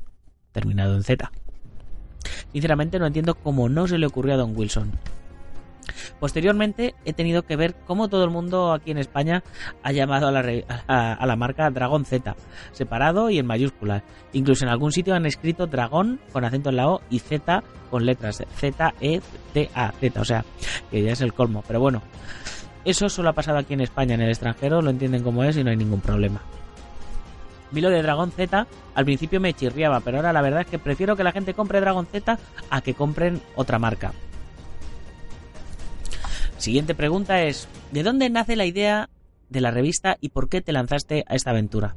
terminado 0.52 0.96
en 0.96 1.02
Z. 1.02 1.30
Sinceramente 2.52 2.98
no 2.98 3.04
entiendo 3.04 3.34
cómo 3.34 3.68
no 3.68 3.86
se 3.86 3.98
le 3.98 4.06
ocurrió 4.06 4.32
a 4.32 4.38
Don 4.38 4.56
Wilson. 4.56 4.92
Posteriormente 6.20 6.94
he 7.04 7.12
tenido 7.12 7.42
que 7.42 7.56
ver 7.56 7.74
cómo 7.86 8.08
todo 8.08 8.24
el 8.24 8.30
mundo 8.30 8.72
aquí 8.72 8.90
en 8.90 8.98
España 8.98 9.42
ha 9.82 9.92
llamado 9.92 10.28
a 10.28 11.26
la, 11.26 11.36
marca 11.36 11.70
Dragon 11.70 12.04
Z, 12.04 12.36
separado 12.72 13.30
y 13.30 13.38
en 13.38 13.46
mayúsculas. 13.46 14.02
Incluso 14.32 14.64
en 14.64 14.70
algún 14.70 14.92
sitio 14.92 15.14
han 15.14 15.26
escrito 15.26 15.66
Dragón 15.66 16.20
con 16.32 16.44
acento 16.44 16.70
en 16.70 16.76
la 16.76 16.88
O 16.88 17.00
y 17.10 17.18
Z 17.18 17.62
con 17.90 18.06
letras 18.06 18.42
Z, 18.56 18.94
E, 19.00 19.20
T, 19.52 19.70
A, 19.74 19.92
Z, 19.92 20.20
o 20.20 20.24
sea, 20.24 20.44
que 20.90 21.02
ya 21.02 21.12
es 21.12 21.20
el 21.20 21.34
colmo. 21.34 21.62
Pero 21.66 21.80
bueno, 21.80 22.02
eso 22.84 23.08
solo 23.08 23.28
ha 23.28 23.34
pasado 23.34 23.58
aquí 23.58 23.74
en 23.74 23.82
España, 23.82 24.14
en 24.14 24.22
el 24.22 24.30
extranjero 24.30 24.80
lo 24.82 24.90
entienden 24.90 25.22
como 25.22 25.44
es 25.44 25.56
y 25.56 25.64
no 25.64 25.70
hay 25.70 25.76
ningún 25.76 26.00
problema. 26.00 26.40
Vi 27.70 27.80
lo 27.80 27.88
de 27.88 28.02
Dragon 28.02 28.30
Z, 28.30 28.66
al 28.94 29.04
principio 29.04 29.40
me 29.40 29.54
chirriaba, 29.54 30.00
pero 30.00 30.18
ahora 30.18 30.32
la 30.32 30.42
verdad 30.42 30.60
es 30.60 30.66
que 30.66 30.78
prefiero 30.78 31.16
que 31.16 31.24
la 31.24 31.32
gente 31.32 31.54
compre 31.54 31.80
Dragon 31.80 32.06
Z 32.06 32.38
a 32.70 32.80
que 32.82 32.94
compren 32.94 33.40
otra 33.56 33.78
marca. 33.78 34.12
Siguiente 36.62 36.94
pregunta 36.94 37.42
es, 37.42 37.66
¿de 37.90 38.04
dónde 38.04 38.30
nace 38.30 38.54
la 38.54 38.64
idea 38.64 39.10
de 39.48 39.60
la 39.60 39.72
revista 39.72 40.16
y 40.20 40.28
por 40.28 40.48
qué 40.48 40.60
te 40.60 40.70
lanzaste 40.70 41.24
a 41.26 41.34
esta 41.34 41.50
aventura? 41.50 41.96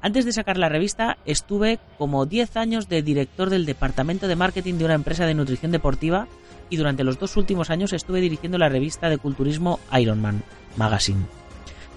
Antes 0.00 0.24
de 0.24 0.32
sacar 0.32 0.56
la 0.56 0.70
revista, 0.70 1.18
estuve 1.26 1.78
como 1.98 2.24
10 2.24 2.56
años 2.56 2.88
de 2.88 3.02
director 3.02 3.50
del 3.50 3.66
departamento 3.66 4.28
de 4.28 4.36
marketing 4.36 4.76
de 4.76 4.86
una 4.86 4.94
empresa 4.94 5.26
de 5.26 5.34
nutrición 5.34 5.72
deportiva 5.72 6.26
y 6.70 6.78
durante 6.78 7.04
los 7.04 7.18
dos 7.18 7.36
últimos 7.36 7.68
años 7.68 7.92
estuve 7.92 8.22
dirigiendo 8.22 8.56
la 8.56 8.70
revista 8.70 9.10
de 9.10 9.18
culturismo 9.18 9.78
Ironman 9.92 10.42
Magazine, 10.78 11.26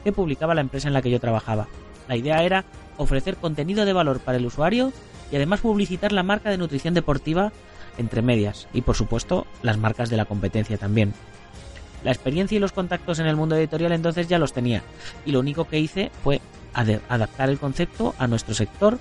que 0.03 0.11
publicaba 0.11 0.53
la 0.53 0.59
empresa 0.59 0.89
en 0.89 0.93
la 0.93 1.01
que 1.01 1.11
yo 1.11 1.21
trabajaba. 1.21 1.69
La 2.09 2.17
idea 2.17 2.43
era 2.43 2.65
ofrecer 2.97 3.37
contenido 3.37 3.85
de 3.85 3.93
valor 3.93 4.19
para 4.19 4.37
el 4.37 4.45
usuario 4.45 4.91
y 5.31 5.37
además 5.37 5.61
publicitar 5.61 6.11
la 6.11 6.23
marca 6.23 6.49
de 6.49 6.57
nutrición 6.57 6.93
deportiva 6.93 7.53
entre 7.97 8.21
medias 8.21 8.67
y 8.73 8.81
por 8.81 8.95
supuesto 8.95 9.45
las 9.61 9.77
marcas 9.77 10.09
de 10.09 10.17
la 10.17 10.25
competencia 10.25 10.77
también. 10.77 11.13
La 12.03 12.11
experiencia 12.11 12.55
y 12.55 12.59
los 12.59 12.71
contactos 12.71 13.19
en 13.19 13.27
el 13.27 13.35
mundo 13.35 13.55
editorial 13.55 13.91
entonces 13.91 14.27
ya 14.27 14.39
los 14.39 14.53
tenía 14.53 14.81
y 15.25 15.31
lo 15.31 15.39
único 15.39 15.65
que 15.65 15.79
hice 15.79 16.11
fue 16.23 16.41
adaptar 16.73 17.49
el 17.49 17.59
concepto 17.59 18.15
a 18.17 18.27
nuestro 18.27 18.53
sector 18.55 18.97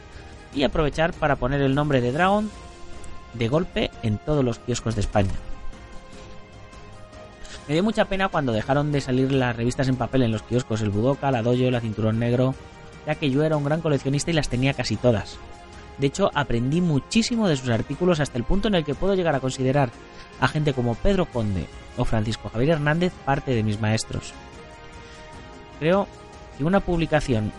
y 0.54 0.64
aprovechar 0.64 1.12
para 1.12 1.36
poner 1.36 1.60
el 1.60 1.74
nombre 1.74 2.00
de 2.00 2.12
Dragon 2.12 2.50
de 3.34 3.48
golpe 3.48 3.90
en 4.02 4.18
todos 4.18 4.44
los 4.44 4.58
kioscos 4.58 4.96
de 4.96 5.02
España. 5.02 5.30
Me 7.68 7.74
dio 7.74 7.84
mucha 7.84 8.06
pena 8.06 8.28
cuando 8.28 8.52
dejaron 8.52 8.90
de 8.90 9.00
salir 9.00 9.30
las 9.30 9.54
revistas 9.54 9.88
en 9.88 9.94
papel 9.94 10.22
en 10.22 10.32
los 10.32 10.42
kioscos, 10.42 10.80
el 10.80 10.90
Budoka, 10.90 11.30
la 11.30 11.42
Dojo, 11.42 11.70
la 11.70 11.80
Cinturón 11.80 12.18
Negro, 12.18 12.54
ya 13.06 13.14
que 13.14 13.30
yo 13.30 13.44
era 13.44 13.56
un 13.56 13.64
gran 13.64 13.80
coleccionista 13.80 14.30
y 14.32 14.34
las 14.34 14.48
tenía 14.48 14.74
casi 14.74 14.96
todas. 14.96 15.38
De 16.00 16.06
hecho, 16.06 16.30
aprendí 16.34 16.80
muchísimo 16.80 17.46
de 17.46 17.56
sus 17.56 17.68
artículos 17.68 18.20
hasta 18.20 18.38
el 18.38 18.44
punto 18.44 18.68
en 18.68 18.74
el 18.74 18.84
que 18.84 18.94
puedo 18.94 19.14
llegar 19.14 19.34
a 19.34 19.40
considerar 19.40 19.90
a 20.40 20.48
gente 20.48 20.72
como 20.72 20.94
Pedro 20.94 21.26
Conde 21.26 21.66
o 21.98 22.06
Francisco 22.06 22.48
Javier 22.48 22.70
Hernández 22.70 23.12
parte 23.26 23.54
de 23.54 23.62
mis 23.62 23.80
maestros. 23.80 24.32
Creo 25.78 26.08
que 26.56 26.64
una 26.64 26.80
publicación 26.80 27.52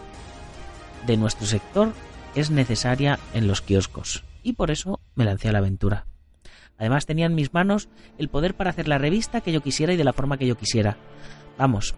de 1.05 1.17
nuestro 1.17 1.45
sector 1.45 1.93
es 2.33 2.49
necesaria 2.49 3.19
en 3.35 3.47
los 3.47 3.61
kioscos 3.61 4.23
y 4.41 4.53
por 4.53 4.71
eso 4.71 4.99
me 5.13 5.25
lancé 5.25 5.49
a 5.49 5.51
la 5.51 5.59
aventura. 5.59 6.07
Además 6.79 7.05
tenía 7.05 7.27
en 7.27 7.35
mis 7.35 7.53
manos 7.53 7.89
el 8.17 8.29
poder 8.29 8.55
para 8.55 8.71
hacer 8.71 8.87
la 8.87 8.97
revista 8.97 9.41
que 9.41 9.51
yo 9.51 9.61
quisiera 9.61 9.93
y 9.93 9.97
de 9.97 10.03
la 10.03 10.13
forma 10.13 10.39
que 10.39 10.47
yo 10.47 10.57
quisiera. 10.57 10.97
Vamos, 11.59 11.93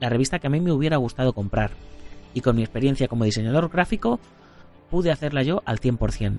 la 0.00 0.10
revista 0.10 0.38
que 0.38 0.48
a 0.48 0.50
mí 0.50 0.60
me 0.60 0.72
hubiera 0.72 0.98
gustado 0.98 1.32
comprar. 1.32 1.70
Y 2.34 2.42
con 2.42 2.56
mi 2.56 2.62
experiencia 2.62 3.08
como 3.08 3.24
diseñador 3.24 3.70
gráfico 3.70 4.20
pude 4.92 5.10
hacerla 5.10 5.42
yo 5.42 5.62
al 5.64 5.80
100%. 5.80 6.36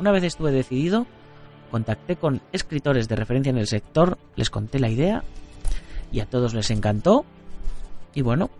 Una 0.00 0.10
vez 0.10 0.24
estuve 0.24 0.50
decidido, 0.50 1.06
contacté 1.70 2.16
con 2.16 2.40
escritores 2.50 3.06
de 3.06 3.14
referencia 3.14 3.50
en 3.50 3.58
el 3.58 3.68
sector, 3.68 4.18
les 4.34 4.50
conté 4.50 4.80
la 4.80 4.90
idea 4.90 5.22
y 6.10 6.18
a 6.18 6.26
todos 6.26 6.52
les 6.52 6.68
encantó. 6.72 7.24
Y 8.12 8.22
bueno, 8.22 8.50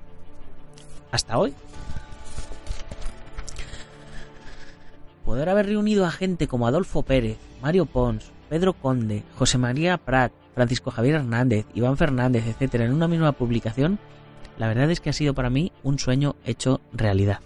hasta 1.11 1.38
hoy. 1.38 1.55
Poder 5.25 5.49
haber 5.49 5.67
reunido 5.67 6.07
a 6.07 6.12
gente 6.12 6.47
como 6.47 6.69
Adolfo 6.69 7.02
Pérez, 7.02 7.37
Mario 7.61 7.87
Pons, 7.87 8.31
Pedro 8.49 8.75
Conde, 8.75 9.25
José 9.37 9.59
María 9.59 9.97
Prat, 9.97 10.31
Francisco 10.55 10.93
Javier 10.93 11.17
Hernández, 11.17 11.67
Iván 11.75 11.97
Fernández, 11.97 12.47
etcétera, 12.47 12.85
en 12.85 12.93
una 12.93 13.09
misma 13.09 13.33
publicación, 13.33 13.99
la 14.57 14.69
verdad 14.69 14.88
es 14.88 15.00
que 15.00 15.11
ha 15.11 15.14
sido 15.14 15.35
para 15.35 15.50
mí 15.50 15.73
un 15.83 15.99
sueño 15.99 16.37
hecho 16.45 16.81
realidad. 16.93 17.40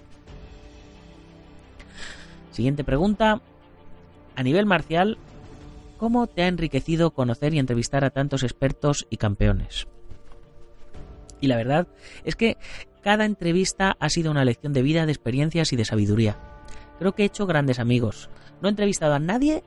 Siguiente 2.54 2.84
pregunta. 2.84 3.40
A 4.36 4.42
nivel 4.44 4.64
marcial, 4.64 5.18
¿cómo 5.98 6.28
te 6.28 6.44
ha 6.44 6.46
enriquecido 6.46 7.10
conocer 7.10 7.52
y 7.52 7.58
entrevistar 7.58 8.04
a 8.04 8.10
tantos 8.10 8.44
expertos 8.44 9.08
y 9.10 9.16
campeones? 9.16 9.88
Y 11.40 11.48
la 11.48 11.56
verdad 11.56 11.88
es 12.22 12.36
que 12.36 12.56
cada 13.02 13.24
entrevista 13.24 13.96
ha 13.98 14.08
sido 14.08 14.30
una 14.30 14.44
lección 14.44 14.72
de 14.72 14.82
vida, 14.82 15.04
de 15.04 15.10
experiencias 15.10 15.72
y 15.72 15.76
de 15.76 15.84
sabiduría. 15.84 16.36
Creo 17.00 17.12
que 17.12 17.24
he 17.24 17.26
hecho 17.26 17.44
grandes 17.46 17.80
amigos. 17.80 18.30
No 18.62 18.68
he 18.68 18.70
entrevistado 18.70 19.14
a 19.14 19.18
nadie 19.18 19.64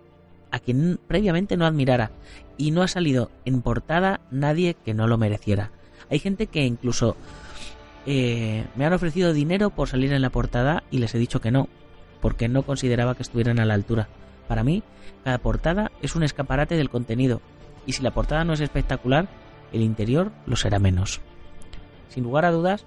a 0.52 0.60
quien 0.60 0.98
previamente 1.08 1.58
no 1.58 1.66
admirara 1.66 2.12
y 2.56 2.72
no 2.72 2.84
ha 2.84 2.88
salido 2.88 3.32
en 3.44 3.62
portada 3.62 4.22
nadie 4.32 4.78
que 4.86 4.94
no 4.94 5.08
lo 5.08 5.18
mereciera. 5.18 5.72
Hay 6.10 6.20
gente 6.20 6.48
que 6.48 6.64
incluso 6.64 7.18
eh, 8.06 8.64
me 8.78 8.86
han 8.86 8.94
ofrecido 8.94 9.34
dinero 9.34 9.72
por 9.72 9.90
salir 9.90 10.14
en 10.14 10.22
la 10.22 10.30
portada 10.30 10.84
y 10.90 11.00
les 11.00 11.14
he 11.14 11.20
dicho 11.20 11.42
que 11.42 11.52
no, 11.52 11.68
porque 12.22 12.48
no 12.48 12.64
consideraba 12.64 13.16
que 13.16 13.24
estuvieran 13.24 13.60
a 13.60 13.66
la 13.66 13.74
altura. 13.74 14.08
Para 14.48 14.64
mí, 14.64 14.84
cada 15.24 15.38
portada 15.38 15.92
es 16.02 16.16
un 16.16 16.24
escaparate 16.24 16.76
del 16.76 16.90
contenido, 16.90 17.42
y 17.86 17.94
si 17.94 18.04
la 18.04 18.12
portada 18.12 18.44
no 18.44 18.54
es 18.54 18.60
espectacular, 18.60 19.28
el 19.72 19.82
interior 19.82 20.32
lo 20.46 20.56
será 20.56 20.80
menos. 20.80 21.22
Sin 22.10 22.24
lugar 22.24 22.46
a 22.46 22.52
dudas, 22.52 22.86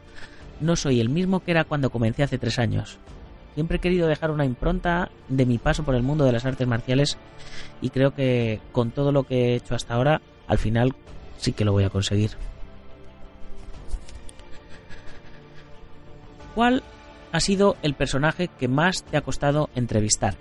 no 0.60 0.76
soy 0.76 1.00
el 1.00 1.08
mismo 1.08 1.40
que 1.40 1.50
era 1.50 1.64
cuando 1.64 1.90
comencé 1.90 2.22
hace 2.22 2.38
tres 2.38 2.58
años. 2.58 2.98
Siempre 3.54 3.78
he 3.78 3.80
querido 3.80 4.06
dejar 4.06 4.30
una 4.30 4.44
impronta 4.44 5.10
de 5.28 5.46
mi 5.46 5.58
paso 5.58 5.82
por 5.82 5.94
el 5.94 6.02
mundo 6.02 6.24
de 6.24 6.32
las 6.32 6.44
artes 6.44 6.68
marciales 6.68 7.18
y 7.80 7.90
creo 7.90 8.14
que 8.14 8.60
con 8.72 8.90
todo 8.90 9.10
lo 9.10 9.24
que 9.24 9.52
he 9.52 9.54
hecho 9.56 9.74
hasta 9.74 9.94
ahora, 9.94 10.20
al 10.46 10.58
final 10.58 10.94
sí 11.36 11.52
que 11.52 11.64
lo 11.64 11.72
voy 11.72 11.84
a 11.84 11.90
conseguir. 11.90 12.30
¿Cuál 16.54 16.82
ha 17.32 17.40
sido 17.40 17.76
el 17.82 17.94
personaje 17.94 18.48
que 18.48 18.68
más 18.68 19.04
te 19.04 19.16
ha 19.16 19.22
costado 19.22 19.70
entrevistar? 19.74 20.34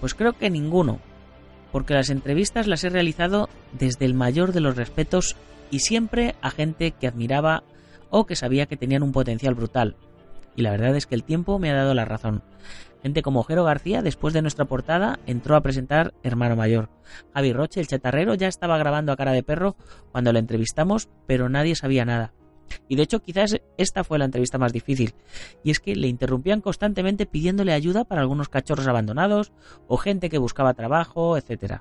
Pues 0.00 0.14
creo 0.14 0.34
que 0.34 0.50
ninguno, 0.50 1.00
porque 1.72 1.94
las 1.94 2.10
entrevistas 2.10 2.66
las 2.66 2.84
he 2.84 2.90
realizado 2.90 3.48
desde 3.72 4.04
el 4.04 4.14
mayor 4.14 4.52
de 4.52 4.60
los 4.60 4.76
respetos 4.76 5.36
y 5.70 5.80
siempre 5.80 6.34
a 6.42 6.50
gente 6.50 6.92
que 6.92 7.06
admiraba 7.06 7.64
o 8.10 8.26
que 8.26 8.36
sabía 8.36 8.66
que 8.66 8.76
tenían 8.76 9.02
un 9.02 9.12
potencial 9.12 9.54
brutal. 9.54 9.96
Y 10.54 10.62
la 10.62 10.70
verdad 10.70 10.96
es 10.96 11.06
que 11.06 11.14
el 11.14 11.24
tiempo 11.24 11.58
me 11.58 11.70
ha 11.70 11.74
dado 11.74 11.94
la 11.94 12.04
razón. 12.04 12.42
Gente 13.02 13.22
como 13.22 13.44
Jero 13.44 13.64
García, 13.64 14.02
después 14.02 14.32
de 14.32 14.42
nuestra 14.42 14.64
portada, 14.64 15.20
entró 15.26 15.54
a 15.54 15.60
presentar 15.60 16.14
Hermano 16.22 16.56
Mayor. 16.56 16.88
Javi 17.34 17.52
Roche, 17.52 17.80
el 17.80 17.86
chatarrero, 17.86 18.34
ya 18.34 18.48
estaba 18.48 18.78
grabando 18.78 19.12
a 19.12 19.16
cara 19.16 19.32
de 19.32 19.42
perro 19.42 19.76
cuando 20.12 20.32
lo 20.32 20.38
entrevistamos, 20.38 21.08
pero 21.26 21.48
nadie 21.48 21.76
sabía 21.76 22.04
nada. 22.04 22.32
Y 22.88 22.96
de 22.96 23.02
hecho 23.02 23.20
quizás 23.20 23.56
esta 23.76 24.04
fue 24.04 24.18
la 24.18 24.24
entrevista 24.24 24.58
más 24.58 24.72
difícil, 24.72 25.14
y 25.62 25.70
es 25.70 25.80
que 25.80 25.96
le 25.96 26.08
interrumpían 26.08 26.60
constantemente 26.60 27.26
pidiéndole 27.26 27.72
ayuda 27.72 28.04
para 28.04 28.20
algunos 28.20 28.48
cachorros 28.48 28.86
abandonados 28.86 29.52
o 29.88 29.96
gente 29.96 30.28
que 30.30 30.38
buscaba 30.38 30.74
trabajo, 30.74 31.36
etc. 31.36 31.80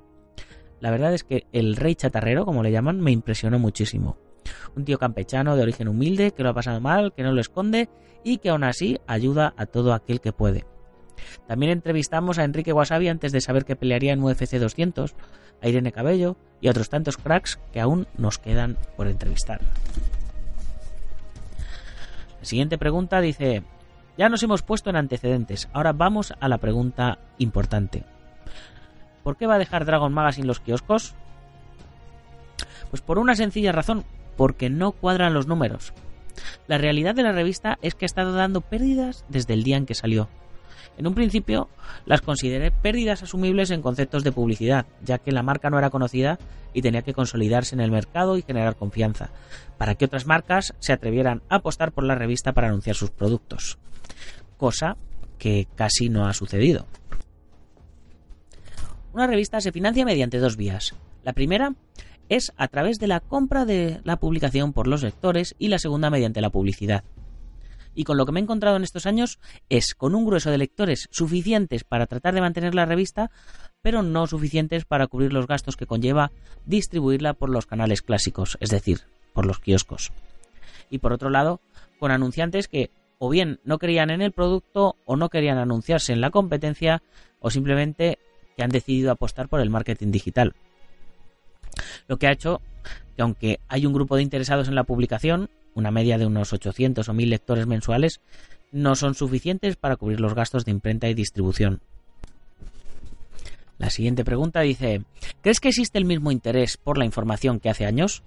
La 0.79 0.91
verdad 0.91 1.13
es 1.13 1.23
que 1.23 1.47
el 1.51 1.75
rey 1.75 1.95
chatarrero, 1.95 2.45
como 2.45 2.63
le 2.63 2.71
llaman, 2.71 2.99
me 2.99 3.11
impresionó 3.11 3.59
muchísimo. 3.59 4.17
Un 4.75 4.85
tío 4.85 4.99
campechano 4.99 5.55
de 5.55 5.63
origen 5.63 5.87
humilde, 5.87 6.31
que 6.31 6.43
lo 6.43 6.49
ha 6.49 6.53
pasado 6.53 6.79
mal, 6.81 7.13
que 7.13 7.23
no 7.23 7.31
lo 7.31 7.41
esconde 7.41 7.89
y 8.23 8.37
que 8.37 8.49
aún 8.49 8.63
así 8.63 8.99
ayuda 9.07 9.53
a 9.57 9.65
todo 9.65 9.93
aquel 9.93 10.21
que 10.21 10.33
puede. 10.33 10.65
También 11.47 11.71
entrevistamos 11.71 12.39
a 12.39 12.43
Enrique 12.43 12.73
Wasabi 12.73 13.07
antes 13.07 13.31
de 13.31 13.41
saber 13.41 13.65
que 13.65 13.75
pelearía 13.75 14.13
en 14.13 14.21
UFC 14.21 14.57
200, 14.57 15.15
a 15.61 15.67
Irene 15.67 15.91
Cabello 15.91 16.37
y 16.61 16.67
a 16.67 16.71
otros 16.71 16.89
tantos 16.89 17.17
cracks 17.17 17.59
que 17.71 17.79
aún 17.79 18.07
nos 18.17 18.37
quedan 18.37 18.77
por 18.97 19.07
entrevistar. 19.07 19.61
Siguiente 22.45 22.77
pregunta 22.77 23.21
dice, 23.21 23.63
ya 24.19 24.29
nos 24.29 24.43
hemos 24.43 24.61
puesto 24.61 24.91
en 24.91 24.97
antecedentes, 24.97 25.67
ahora 25.73 25.93
vamos 25.93 26.31
a 26.39 26.47
la 26.47 26.59
pregunta 26.59 27.17
importante. 27.39 28.03
¿Por 29.23 29.35
qué 29.35 29.47
va 29.47 29.55
a 29.55 29.59
dejar 29.59 29.83
Dragon 29.83 30.13
Magazine 30.13 30.45
los 30.45 30.59
kioscos? 30.59 31.15
Pues 32.91 33.01
por 33.01 33.17
una 33.17 33.35
sencilla 33.35 33.71
razón, 33.71 34.03
porque 34.37 34.69
no 34.69 34.91
cuadran 34.91 35.33
los 35.33 35.47
números. 35.47 35.91
La 36.67 36.77
realidad 36.77 37.15
de 37.15 37.23
la 37.23 37.31
revista 37.31 37.79
es 37.81 37.95
que 37.95 38.05
ha 38.05 38.07
estado 38.07 38.33
dando 38.33 38.61
pérdidas 38.61 39.25
desde 39.27 39.55
el 39.55 39.63
día 39.63 39.77
en 39.77 39.87
que 39.87 39.95
salió. 39.95 40.29
En 40.97 41.07
un 41.07 41.15
principio 41.15 41.69
las 42.05 42.21
consideré 42.21 42.71
pérdidas 42.71 43.23
asumibles 43.23 43.71
en 43.71 43.81
conceptos 43.81 44.23
de 44.23 44.31
publicidad, 44.31 44.85
ya 45.03 45.17
que 45.17 45.31
la 45.31 45.43
marca 45.43 45.69
no 45.69 45.77
era 45.77 45.89
conocida 45.89 46.39
y 46.73 46.81
tenía 46.81 47.01
que 47.01 47.13
consolidarse 47.13 47.75
en 47.75 47.81
el 47.81 47.91
mercado 47.91 48.37
y 48.37 48.41
generar 48.41 48.75
confianza, 48.75 49.29
para 49.77 49.95
que 49.95 50.05
otras 50.05 50.25
marcas 50.25 50.73
se 50.79 50.93
atrevieran 50.93 51.41
a 51.49 51.55
apostar 51.55 51.91
por 51.91 52.03
la 52.03 52.15
revista 52.15 52.53
para 52.53 52.67
anunciar 52.67 52.95
sus 52.95 53.11
productos. 53.11 53.77
Cosa 54.57 54.97
que 55.37 55.67
casi 55.75 56.09
no 56.09 56.27
ha 56.27 56.33
sucedido. 56.33 56.85
Una 59.13 59.27
revista 59.27 59.61
se 59.61 59.71
financia 59.71 60.05
mediante 60.05 60.39
dos 60.39 60.57
vías. 60.57 60.93
La 61.23 61.33
primera 61.33 61.73
es 62.29 62.51
a 62.57 62.67
través 62.67 62.97
de 62.97 63.07
la 63.07 63.19
compra 63.19 63.65
de 63.65 64.01
la 64.03 64.17
publicación 64.17 64.73
por 64.73 64.87
los 64.87 65.03
lectores 65.03 65.55
y 65.57 65.69
la 65.69 65.79
segunda 65.79 66.09
mediante 66.09 66.41
la 66.41 66.49
publicidad. 66.49 67.03
Y 67.95 68.03
con 68.03 68.17
lo 68.17 68.25
que 68.25 68.31
me 68.31 68.39
he 68.39 68.43
encontrado 68.43 68.75
en 68.75 68.83
estos 68.83 69.05
años 69.05 69.39
es 69.69 69.95
con 69.95 70.13
un 70.13 70.25
grueso 70.25 70.51
de 70.51 70.57
lectores 70.57 71.07
suficientes 71.11 71.83
para 71.83 72.05
tratar 72.05 72.35
de 72.35 72.41
mantener 72.41 72.75
la 72.75 72.85
revista, 72.85 73.31
pero 73.81 74.03
no 74.03 74.27
suficientes 74.27 74.85
para 74.85 75.07
cubrir 75.07 75.33
los 75.33 75.47
gastos 75.47 75.77
que 75.77 75.87
conlleva 75.87 76.31
distribuirla 76.65 77.33
por 77.33 77.49
los 77.49 77.65
canales 77.65 78.01
clásicos, 78.01 78.57
es 78.59 78.69
decir, 78.69 79.01
por 79.33 79.45
los 79.45 79.59
kioscos. 79.59 80.11
Y 80.89 80.99
por 80.99 81.13
otro 81.13 81.29
lado, 81.29 81.61
con 81.99 82.11
anunciantes 82.11 82.67
que 82.67 82.91
o 83.17 83.29
bien 83.29 83.59
no 83.63 83.79
creían 83.79 84.09
en 84.09 84.21
el 84.21 84.33
producto 84.33 84.97
o 85.05 85.15
no 85.15 85.29
querían 85.29 85.57
anunciarse 85.57 86.13
en 86.13 86.21
la 86.21 86.31
competencia 86.31 87.01
o 87.39 87.49
simplemente 87.49 88.19
que 88.57 88.63
han 88.63 88.69
decidido 88.69 89.11
apostar 89.11 89.47
por 89.47 89.61
el 89.61 89.69
marketing 89.69 90.11
digital. 90.11 90.53
Lo 92.07 92.17
que 92.17 92.27
ha 92.27 92.31
hecho 92.31 92.61
que 93.15 93.21
aunque 93.21 93.59
hay 93.67 93.85
un 93.85 93.93
grupo 93.93 94.15
de 94.15 94.23
interesados 94.23 94.67
en 94.67 94.75
la 94.75 94.83
publicación, 94.83 95.49
una 95.75 95.91
media 95.91 96.17
de 96.17 96.25
unos 96.25 96.51
800 96.53 97.07
o 97.07 97.13
1000 97.13 97.29
lectores 97.29 97.67
mensuales, 97.67 98.21
no 98.71 98.95
son 98.95 99.13
suficientes 99.13 99.75
para 99.75 99.95
cubrir 99.95 100.19
los 100.19 100.33
gastos 100.33 100.65
de 100.65 100.71
imprenta 100.71 101.07
y 101.07 101.13
distribución. 101.13 101.81
La 103.77 103.89
siguiente 103.89 104.23
pregunta 104.23 104.61
dice, 104.61 105.03
¿crees 105.41 105.59
que 105.59 105.67
existe 105.67 105.97
el 105.97 106.05
mismo 106.05 106.31
interés 106.31 106.77
por 106.77 106.97
la 106.97 107.05
información 107.05 107.59
que 107.59 107.69
hace 107.69 107.85
años? 107.85 108.23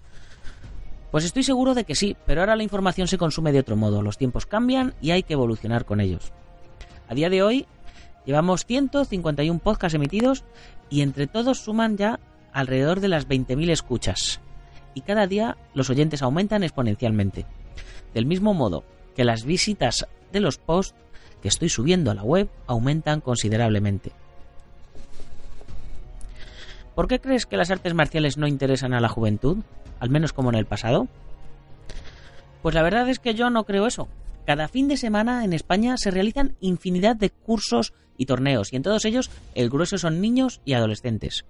Pues 1.11 1.25
estoy 1.25 1.43
seguro 1.43 1.75
de 1.75 1.85
que 1.85 1.95
sí, 1.95 2.17
pero 2.27 2.43
ahora 2.43 2.55
la 2.55 2.63
información 2.63 3.09
se 3.09 3.17
consume 3.17 3.51
de 3.51 3.61
otro 3.61 3.77
modo, 3.77 4.03
los 4.03 4.19
tiempos 4.19 4.45
cambian 4.45 4.95
y 5.01 5.11
hay 5.11 5.23
que 5.23 5.33
evolucionar 5.33 5.87
con 5.87 6.01
ellos. 6.01 6.33
A 7.09 7.15
día 7.15 7.31
de 7.31 7.43
hoy 7.43 7.67
llevamos 8.27 8.67
151 8.67 9.59
podcasts 9.61 9.95
emitidos 9.95 10.45
y 10.91 11.01
entre 11.01 11.27
todos 11.27 11.61
suman 11.61 11.97
ya 11.97 12.21
alrededor 12.53 13.01
de 13.01 13.09
las 13.09 13.27
20.000 13.27 13.71
escuchas. 13.71 14.41
Y 14.95 15.03
cada 15.03 15.27
día 15.27 15.57
los 15.75 15.91
oyentes 15.91 16.23
aumentan 16.23 16.63
exponencialmente. 16.63 17.47
Del 18.15 18.27
mismo 18.27 18.55
modo 18.55 18.85
que 19.15 19.25
las 19.25 19.45
visitas 19.45 20.07
de 20.33 20.41
los 20.41 20.59
posts 20.59 20.95
que 21.43 21.49
estoy 21.49 21.69
subiendo 21.69 22.11
a 22.11 22.15
la 22.15 22.23
web 22.23 22.49
aumentan 22.67 23.21
considerablemente. 23.21 24.13
¿Por 26.95 27.07
qué 27.07 27.21
crees 27.21 27.47
que 27.47 27.57
las 27.57 27.71
artes 27.71 27.95
marciales 27.95 28.39
no 28.39 28.49
interesan 28.49 28.93
a 28.93 29.01
la 29.01 29.09
juventud? 29.09 29.59
Al 30.01 30.11
menos 30.11 30.33
como 30.33 30.51
en 30.51 30.57
el 30.57 30.67
pasado. 30.67 31.07
Pues 32.63 32.75
la 32.75 32.83
verdad 32.83 33.09
es 33.09 33.21
que 33.21 33.35
yo 33.35 33.51
no 33.51 33.65
creo 33.65 33.87
eso. 33.87 34.09
Cada 34.47 34.67
fin 34.67 34.89
de 34.89 34.97
semana 34.97 35.45
en 35.45 35.53
España 35.53 35.97
se 35.97 36.11
realizan 36.11 36.57
infinidad 36.61 37.15
de 37.15 37.31
cursos 37.31 37.93
y 38.17 38.27
torneos, 38.27 38.73
y 38.73 38.77
en 38.77 38.83
todos 38.83 39.05
ellos 39.05 39.31
el 39.55 39.71
grueso 39.71 39.99
son 39.99 40.21
niños 40.21 40.61
y 40.65 40.73
adolescentes. 40.73 41.45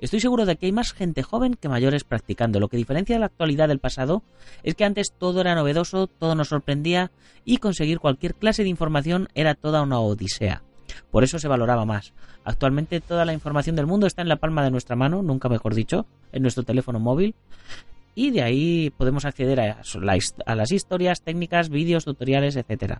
Estoy 0.00 0.20
seguro 0.20 0.46
de 0.46 0.56
que 0.56 0.66
hay 0.66 0.72
más 0.72 0.92
gente 0.92 1.22
joven 1.22 1.54
que 1.54 1.68
mayores 1.68 2.04
practicando. 2.04 2.60
Lo 2.60 2.68
que 2.68 2.76
diferencia 2.76 3.18
la 3.18 3.26
actualidad 3.26 3.68
del 3.68 3.78
pasado 3.78 4.22
es 4.62 4.74
que 4.74 4.84
antes 4.84 5.12
todo 5.18 5.40
era 5.40 5.54
novedoso, 5.54 6.06
todo 6.06 6.34
nos 6.34 6.48
sorprendía 6.48 7.10
y 7.44 7.58
conseguir 7.58 8.00
cualquier 8.00 8.34
clase 8.34 8.62
de 8.62 8.68
información 8.68 9.28
era 9.34 9.54
toda 9.54 9.82
una 9.82 10.00
odisea. 10.00 10.62
Por 11.10 11.24
eso 11.24 11.38
se 11.38 11.48
valoraba 11.48 11.84
más. 11.84 12.12
Actualmente 12.44 13.00
toda 13.00 13.24
la 13.24 13.32
información 13.32 13.76
del 13.76 13.86
mundo 13.86 14.06
está 14.06 14.22
en 14.22 14.28
la 14.28 14.36
palma 14.36 14.62
de 14.62 14.70
nuestra 14.70 14.96
mano, 14.96 15.22
nunca 15.22 15.48
mejor 15.48 15.74
dicho, 15.74 16.06
en 16.32 16.42
nuestro 16.42 16.62
teléfono 16.64 17.00
móvil. 17.00 17.34
Y 18.14 18.30
de 18.30 18.42
ahí 18.42 18.90
podemos 18.90 19.24
acceder 19.24 19.60
a, 19.60 19.82
las 20.54 20.72
historias, 20.72 21.22
técnicas, 21.22 21.68
vídeos, 21.68 22.04
tutoriales, 22.04 22.56
etc. 22.56 22.98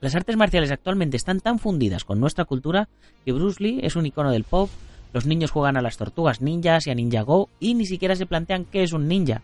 Las 0.00 0.14
artes 0.14 0.36
marciales 0.36 0.72
actualmente 0.72 1.16
están 1.16 1.40
tan 1.40 1.58
fundidas 1.58 2.04
con 2.04 2.18
nuestra 2.18 2.44
cultura 2.44 2.88
que 3.24 3.32
Bruce 3.32 3.62
Lee 3.62 3.80
es 3.82 3.96
un 3.96 4.06
icono 4.06 4.32
del 4.32 4.44
pop, 4.44 4.68
los 5.14 5.26
niños 5.26 5.52
juegan 5.52 5.76
a 5.76 5.80
las 5.80 5.96
tortugas 5.96 6.40
ninjas 6.40 6.88
y 6.88 6.90
a 6.90 6.94
Ninja 6.94 7.22
Go 7.22 7.48
y 7.60 7.74
ni 7.74 7.86
siquiera 7.86 8.16
se 8.16 8.26
plantean 8.26 8.64
qué 8.64 8.82
es 8.82 8.92
un 8.92 9.06
ninja, 9.06 9.42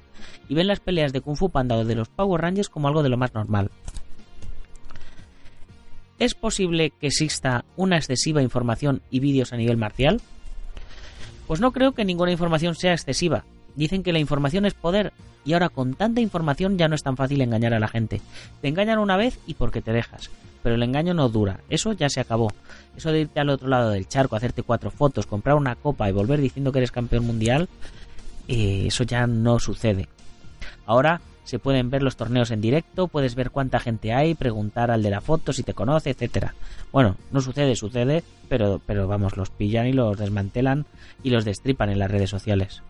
y 0.49 0.55
ven 0.55 0.67
las 0.67 0.81
peleas 0.81 1.13
de 1.13 1.21
Kung 1.21 1.37
Fu 1.37 1.49
Panda 1.49 1.77
o 1.77 1.85
de 1.85 1.95
los 1.95 2.09
Power 2.09 2.43
Rangers 2.43 2.69
como 2.69 2.89
algo 2.89 3.05
de 3.05 3.09
lo 3.09 3.17
más 3.17 3.33
normal. 3.33 3.71
¿Es 6.19 6.35
posible 6.35 6.91
que 6.91 7.07
exista 7.07 7.65
una 7.77 7.97
excesiva 7.97 8.43
información 8.43 9.01
y 9.11 9.21
vídeos 9.21 9.53
a 9.53 9.57
nivel 9.57 9.77
marcial? 9.77 10.21
Pues 11.47 11.61
no 11.61 11.71
creo 11.71 11.93
que 11.93 12.05
ninguna 12.05 12.33
información 12.33 12.75
sea 12.75 12.93
excesiva. 12.93 13.45
Dicen 13.77 14.03
que 14.03 14.13
la 14.13 14.19
información 14.19 14.67
es 14.67 14.75
poder 14.75 15.13
y 15.45 15.53
ahora 15.53 15.69
con 15.69 15.95
tanta 15.95 16.21
información 16.21 16.77
ya 16.77 16.89
no 16.89 16.95
es 16.95 17.03
tan 17.03 17.17
fácil 17.17 17.41
engañar 17.41 17.75
a 17.75 17.81
la 17.81 17.89
gente. 17.89 18.21
Te 18.61 18.69
engañan 18.69 18.99
una 18.99 19.17
vez 19.17 19.39
y 19.47 19.55
porque 19.55 19.81
te 19.81 19.93
dejas, 19.93 20.31
pero 20.63 20.75
el 20.75 20.83
engaño 20.83 21.15
no 21.15 21.29
dura, 21.29 21.61
eso 21.69 21.93
ya 21.93 22.09
se 22.09 22.21
acabó. 22.21 22.53
Eso 22.97 23.13
de 23.13 23.21
irte 23.21 23.41
al 23.41 23.51
otro 23.51 23.69
lado 23.69 23.91
del 23.91 24.09
charco, 24.09 24.37
hacerte 24.37 24.63
cuatro 24.63 24.91
fotos, 24.91 25.27
comprar 25.27 25.57
una 25.57 25.77
copa 25.77 26.09
y 26.09 26.13
volver 26.13 26.41
diciendo 26.41 26.73
que 26.73 26.79
eres 26.79 26.93
campeón 26.93 27.27
mundial, 27.27 27.69
eh, 28.49 28.85
eso 28.87 29.05
ya 29.05 29.27
no 29.27 29.59
sucede. 29.59 30.09
Ahora 30.87 31.21
se 31.45 31.59
pueden 31.59 31.91
ver 31.91 32.03
los 32.03 32.17
torneos 32.17 32.51
en 32.51 32.61
directo, 32.61 33.09
puedes 33.09 33.35
ver 33.35 33.51
cuánta 33.51 33.81
gente 33.81 34.13
hay, 34.13 34.35
preguntar 34.35 34.91
al 34.91 35.03
de 35.03 35.11
la 35.11 35.21
foto 35.21 35.53
si 35.53 35.63
te 35.63 35.75
conoce, 35.75 36.11
etcétera. 36.11 36.55
Bueno, 36.93 37.17
no 37.33 37.41
sucede, 37.41 37.75
sucede, 37.75 38.23
pero, 38.49 38.81
pero 38.85 39.09
vamos, 39.09 39.37
los 39.37 39.51
pillan 39.51 39.87
y 39.87 39.93
los 39.93 40.17
desmantelan 40.19 40.87
y 41.23 41.31
los 41.31 41.45
destripan 41.45 41.91
en 41.91 41.99
las 41.99 42.11
redes 42.11 42.31
sociales. 42.31 42.83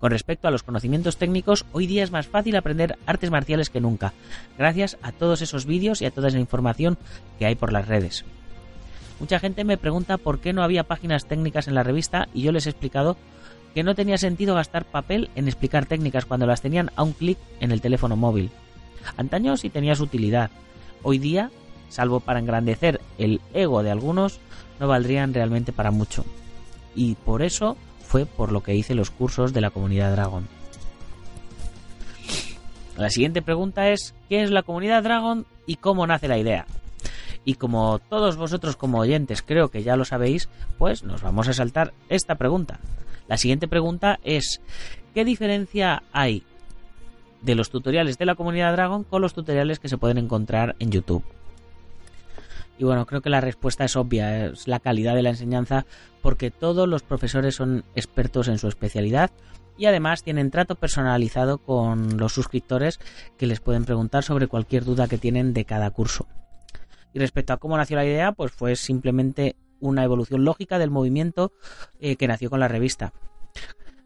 Con 0.00 0.10
respecto 0.10 0.48
a 0.48 0.50
los 0.50 0.62
conocimientos 0.62 1.16
técnicos, 1.16 1.64
hoy 1.72 1.86
día 1.86 2.02
es 2.02 2.10
más 2.10 2.26
fácil 2.26 2.56
aprender 2.56 2.98
artes 3.06 3.30
marciales 3.30 3.70
que 3.70 3.80
nunca, 3.80 4.12
gracias 4.58 4.98
a 5.02 5.12
todos 5.12 5.42
esos 5.42 5.66
vídeos 5.66 6.02
y 6.02 6.06
a 6.06 6.10
toda 6.10 6.28
esa 6.28 6.38
información 6.38 6.98
que 7.38 7.46
hay 7.46 7.54
por 7.54 7.72
las 7.72 7.88
redes. 7.88 8.24
Mucha 9.20 9.38
gente 9.38 9.64
me 9.64 9.78
pregunta 9.78 10.18
por 10.18 10.40
qué 10.40 10.52
no 10.52 10.64
había 10.64 10.84
páginas 10.84 11.26
técnicas 11.26 11.68
en 11.68 11.74
la 11.74 11.84
revista 11.84 12.28
y 12.34 12.42
yo 12.42 12.50
les 12.50 12.66
he 12.66 12.70
explicado 12.70 13.16
que 13.74 13.84
no 13.84 13.94
tenía 13.94 14.18
sentido 14.18 14.54
gastar 14.54 14.84
papel 14.84 15.30
en 15.34 15.46
explicar 15.46 15.86
técnicas 15.86 16.26
cuando 16.26 16.46
las 16.46 16.60
tenían 16.60 16.90
a 16.96 17.02
un 17.02 17.12
clic 17.12 17.38
en 17.60 17.70
el 17.72 17.80
teléfono 17.80 18.16
móvil. 18.16 18.50
Antaño 19.16 19.56
sí 19.56 19.70
tenía 19.70 19.94
su 19.94 20.04
utilidad. 20.04 20.50
Hoy 21.02 21.18
día, 21.18 21.50
salvo 21.88 22.20
para 22.20 22.40
engrandecer 22.40 23.00
el 23.18 23.40
ego 23.54 23.82
de 23.82 23.90
algunos, 23.90 24.40
no 24.80 24.88
valdrían 24.88 25.34
realmente 25.34 25.72
para 25.72 25.90
mucho. 25.90 26.24
Y 26.94 27.14
por 27.14 27.42
eso 27.42 27.76
fue 28.12 28.26
por 28.26 28.52
lo 28.52 28.62
que 28.62 28.74
hice 28.74 28.94
los 28.94 29.10
cursos 29.10 29.54
de 29.54 29.62
la 29.62 29.70
comunidad 29.70 30.12
Dragon. 30.12 30.46
La 32.98 33.08
siguiente 33.08 33.40
pregunta 33.40 33.88
es, 33.88 34.14
¿qué 34.28 34.42
es 34.42 34.50
la 34.50 34.62
comunidad 34.62 35.02
Dragon 35.02 35.46
y 35.66 35.76
cómo 35.76 36.06
nace 36.06 36.28
la 36.28 36.36
idea? 36.36 36.66
Y 37.46 37.54
como 37.54 38.00
todos 38.00 38.36
vosotros 38.36 38.76
como 38.76 38.98
oyentes 38.98 39.40
creo 39.40 39.70
que 39.70 39.82
ya 39.82 39.96
lo 39.96 40.04
sabéis, 40.04 40.50
pues 40.76 41.04
nos 41.04 41.22
vamos 41.22 41.48
a 41.48 41.54
saltar 41.54 41.94
esta 42.10 42.34
pregunta. 42.34 42.80
La 43.28 43.38
siguiente 43.38 43.66
pregunta 43.66 44.18
es, 44.24 44.60
¿qué 45.14 45.24
diferencia 45.24 46.02
hay 46.12 46.42
de 47.40 47.54
los 47.54 47.70
tutoriales 47.70 48.18
de 48.18 48.26
la 48.26 48.34
comunidad 48.34 48.72
Dragon 48.72 49.04
con 49.04 49.22
los 49.22 49.32
tutoriales 49.32 49.78
que 49.78 49.88
se 49.88 49.96
pueden 49.96 50.18
encontrar 50.18 50.76
en 50.80 50.90
YouTube? 50.90 51.24
Y 52.82 52.84
bueno, 52.84 53.06
creo 53.06 53.20
que 53.20 53.30
la 53.30 53.40
respuesta 53.40 53.84
es 53.84 53.94
obvia, 53.94 54.46
es 54.46 54.66
la 54.66 54.80
calidad 54.80 55.14
de 55.14 55.22
la 55.22 55.28
enseñanza, 55.28 55.86
porque 56.20 56.50
todos 56.50 56.88
los 56.88 57.04
profesores 57.04 57.54
son 57.54 57.84
expertos 57.94 58.48
en 58.48 58.58
su 58.58 58.66
especialidad 58.66 59.30
y 59.78 59.86
además 59.86 60.24
tienen 60.24 60.50
trato 60.50 60.74
personalizado 60.74 61.58
con 61.58 62.16
los 62.16 62.32
suscriptores 62.32 62.98
que 63.38 63.46
les 63.46 63.60
pueden 63.60 63.84
preguntar 63.84 64.24
sobre 64.24 64.48
cualquier 64.48 64.84
duda 64.84 65.06
que 65.06 65.16
tienen 65.16 65.54
de 65.54 65.64
cada 65.64 65.92
curso. 65.92 66.26
Y 67.12 67.20
respecto 67.20 67.52
a 67.52 67.58
cómo 67.58 67.76
nació 67.76 67.98
la 67.98 68.04
idea, 68.04 68.32
pues 68.32 68.50
fue 68.50 68.74
simplemente 68.74 69.54
una 69.78 70.02
evolución 70.02 70.44
lógica 70.44 70.80
del 70.80 70.90
movimiento 70.90 71.52
eh, 72.00 72.16
que 72.16 72.26
nació 72.26 72.50
con 72.50 72.58
la 72.58 72.66
revista. 72.66 73.12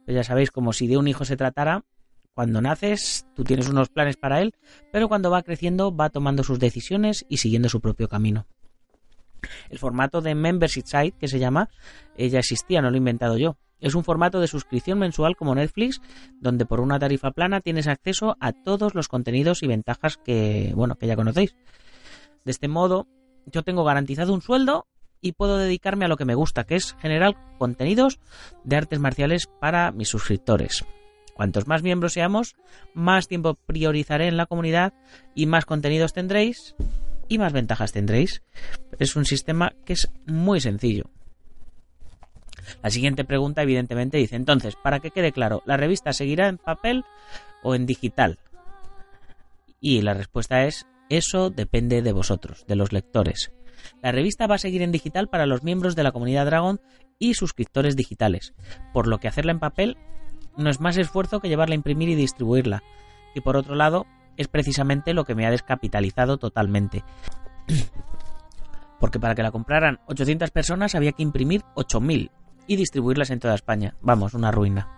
ya 0.07 0.23
sabéis, 0.23 0.51
como 0.51 0.75
si 0.75 0.87
de 0.87 0.99
un 0.99 1.09
hijo 1.09 1.25
se 1.25 1.39
tratara, 1.39 1.87
cuando 2.35 2.61
naces 2.61 3.27
tú 3.35 3.43
tienes 3.43 3.71
unos 3.71 3.89
planes 3.89 4.19
para 4.19 4.43
él, 4.43 4.55
pero 4.93 5.09
cuando 5.09 5.31
va 5.31 5.43
creciendo 5.43 5.97
va 5.97 6.11
tomando 6.11 6.45
sus 6.45 6.59
decisiones 6.59 7.25
y 7.31 7.39
siguiendo 7.39 7.71
su 7.71 7.81
propio 7.81 8.11
camino. 8.11 8.47
El 9.71 9.79
formato 9.79 10.21
de 10.21 10.35
Membership 10.35 10.85
Site, 10.85 11.17
que 11.19 11.29
se 11.29 11.39
llama, 11.39 11.69
eh, 12.17 12.29
ya 12.29 12.39
existía, 12.39 12.83
no 12.83 12.91
lo 12.91 12.97
he 12.97 12.99
inventado 12.99 13.37
yo. 13.37 13.57
Es 13.79 13.95
un 13.95 14.05
formato 14.05 14.41
de 14.41 14.49
suscripción 14.49 14.99
mensual 14.99 15.37
como 15.37 15.55
Netflix, 15.55 16.01
donde 16.41 16.65
por 16.65 16.81
una 16.81 16.99
tarifa 16.99 17.31
plana 17.33 17.61
tienes 17.61 17.87
acceso 17.87 18.37
a 18.41 18.53
todos 18.53 18.95
los 18.95 19.09
contenidos 19.09 19.63
y 19.63 19.67
ventajas 19.67 20.17
que, 20.17 20.73
bueno, 20.75 20.97
que 20.97 21.07
ya 21.07 21.17
conocéis. 21.17 21.55
De 22.45 22.53
este 22.53 22.69
modo, 22.69 23.07
yo 23.45 23.63
tengo 23.63 23.85
garantizado 23.85 24.33
un 24.33 24.41
sueldo 24.41 24.87
y 25.21 25.33
puedo 25.33 25.59
dedicarme 25.59 26.05
a 26.05 26.09
lo 26.09 26.17
que 26.17 26.25
me 26.25 26.35
gusta, 26.35 26.65
que 26.65 26.77
es 26.77 26.95
generar 27.01 27.37
contenidos 27.59 28.19
de 28.65 28.77
artes 28.77 28.99
marciales 28.99 29.49
para 29.61 29.93
mis 29.93 30.09
suscriptores. 30.09 30.85
Cuantos 31.35 31.67
más 31.67 31.83
miembros 31.83 32.15
seamos, 32.15 32.57
más 32.95 33.29
tiempo 33.29 33.55
priorizaré 33.67 34.27
en 34.27 34.39
la 34.39 34.47
comunidad 34.47 34.95
y 35.35 35.45
más 35.45 35.67
contenidos 35.67 36.15
tendréis 36.15 36.75
y 37.29 37.39
más 37.39 37.53
ventajas 37.53 37.93
tendréis. 37.93 38.43
Es 38.99 39.17
un 39.17 39.25
sistema 39.25 39.73
que 39.85 39.95
es 39.95 40.09
muy 40.27 40.61
sencillo. 40.61 41.11
La 42.83 42.91
siguiente 42.91 43.25
pregunta 43.25 43.63
evidentemente 43.63 44.19
dice, 44.19 44.37
entonces, 44.37 44.77
para 44.77 45.01
que 45.01 45.11
quede 45.11 45.33
claro, 45.33 45.63
¿la 45.67 45.77
revista 45.77 46.13
seguirá 46.13 46.49
en 46.49 46.59
papel 46.59 47.05
o 47.63 47.75
en 47.75 47.87
digital? 47.87 48.39
Y 49.81 50.03
la 50.03 50.15
respuesta 50.15 50.65
es, 50.65 50.87
eso 51.09 51.51
depende 51.51 52.03
de 52.03 52.13
vosotros, 52.13 52.67
de 52.67 52.77
los 52.77 52.93
lectores. 52.93 53.53
La 54.03 54.11
revista 54.11 54.47
va 54.47 54.57
a 54.57 54.59
seguir 54.59 54.83
en 54.83 54.91
digital 54.91 55.29
para 55.29 55.47
los 55.47 55.63
miembros 55.63 55.95
de 55.95 56.03
la 56.03 56.13
comunidad 56.13 56.47
Dragon 56.47 56.81
y 57.19 57.35
suscriptores 57.35 57.95
digitales, 57.95 58.55
por 58.93 59.07
lo 59.07 59.19
que 59.19 59.29
hacerla 59.29 59.53
en 59.53 59.61
papel 59.61 59.97
no 60.57 60.71
es 60.71 60.81
más 60.81 60.97
esfuerzo 60.97 61.41
que 61.41 61.49
llevarla 61.49 61.75
a 61.75 61.77
imprimir 61.77 62.09
y 62.09 62.15
distribuirla. 62.15 62.83
Y 63.35 63.41
por 63.41 63.57
otro 63.57 63.75
lado, 63.75 64.07
es 64.37 64.49
precisamente 64.49 65.15
lo 65.15 65.25
que 65.25 65.35
me 65.35 65.47
ha 65.47 65.51
descapitalizado 65.51 66.39
totalmente. 66.39 67.05
Porque 69.01 69.21
para 69.21 69.35
que 69.35 69.43
la 69.43 69.51
compraran 69.51 70.01
800 70.07 70.51
personas 70.51 70.95
había 70.95 71.13
que 71.13 71.23
imprimir 71.23 71.63
8000 71.75 72.31
y 72.67 72.77
distribuirlas 72.77 73.31
en 73.31 73.41
toda 73.41 73.55
España. 73.55 73.95
Vamos, 74.01 74.35
una 74.35 74.51
ruina. 74.51 74.89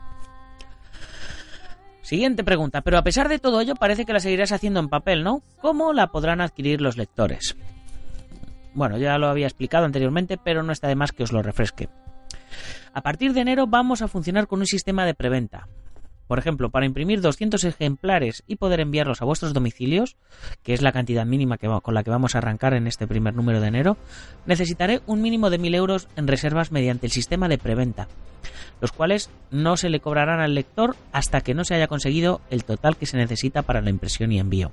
Siguiente 2.02 2.42
pregunta, 2.42 2.80
pero 2.80 2.96
a 2.96 3.02
pesar 3.02 3.28
de 3.28 3.38
todo 3.38 3.60
ello 3.60 3.74
parece 3.74 4.06
que 4.06 4.14
la 4.14 4.20
seguirás 4.20 4.52
haciendo 4.52 4.80
en 4.80 4.88
papel, 4.88 5.24
¿no? 5.24 5.42
¿Cómo 5.60 5.92
la 5.92 6.06
podrán 6.06 6.40
adquirir 6.40 6.80
los 6.80 6.96
lectores? 6.96 7.54
Bueno, 8.72 8.96
ya 8.96 9.18
lo 9.18 9.28
había 9.28 9.46
explicado 9.46 9.84
anteriormente, 9.84 10.38
pero 10.38 10.62
no 10.62 10.72
está 10.72 10.88
de 10.88 10.94
más 10.94 11.12
que 11.12 11.24
os 11.24 11.32
lo 11.32 11.42
refresque. 11.42 11.88
A 12.94 13.02
partir 13.02 13.34
de 13.34 13.40
enero 13.42 13.66
vamos 13.66 14.00
a 14.00 14.08
funcionar 14.08 14.46
con 14.46 14.60
un 14.60 14.66
sistema 14.66 15.04
de 15.04 15.14
preventa. 15.14 15.68
Por 16.28 16.38
ejemplo, 16.38 16.68
para 16.70 16.86
imprimir 16.86 17.22
200 17.22 17.64
ejemplares 17.64 18.44
y 18.46 18.56
poder 18.56 18.80
enviarlos 18.80 19.22
a 19.22 19.24
vuestros 19.24 19.54
domicilios, 19.54 20.16
que 20.62 20.74
es 20.74 20.82
la 20.82 20.92
cantidad 20.92 21.24
mínima 21.24 21.56
con 21.56 21.94
la 21.94 22.04
que 22.04 22.10
vamos 22.10 22.34
a 22.34 22.38
arrancar 22.38 22.74
en 22.74 22.86
este 22.86 23.06
primer 23.06 23.34
número 23.34 23.60
de 23.60 23.68
enero, 23.68 23.96
necesitaré 24.44 25.00
un 25.06 25.22
mínimo 25.22 25.48
de 25.48 25.58
1.000 25.58 25.74
euros 25.74 26.08
en 26.16 26.28
reservas 26.28 26.70
mediante 26.70 27.06
el 27.06 27.12
sistema 27.12 27.48
de 27.48 27.56
preventa, 27.56 28.08
los 28.82 28.92
cuales 28.92 29.30
no 29.50 29.78
se 29.78 29.88
le 29.88 30.00
cobrarán 30.00 30.40
al 30.40 30.54
lector 30.54 30.96
hasta 31.12 31.40
que 31.40 31.54
no 31.54 31.64
se 31.64 31.74
haya 31.74 31.88
conseguido 31.88 32.42
el 32.50 32.64
total 32.64 32.96
que 32.96 33.06
se 33.06 33.16
necesita 33.16 33.62
para 33.62 33.80
la 33.80 33.90
impresión 33.90 34.30
y 34.30 34.38
envío. 34.38 34.70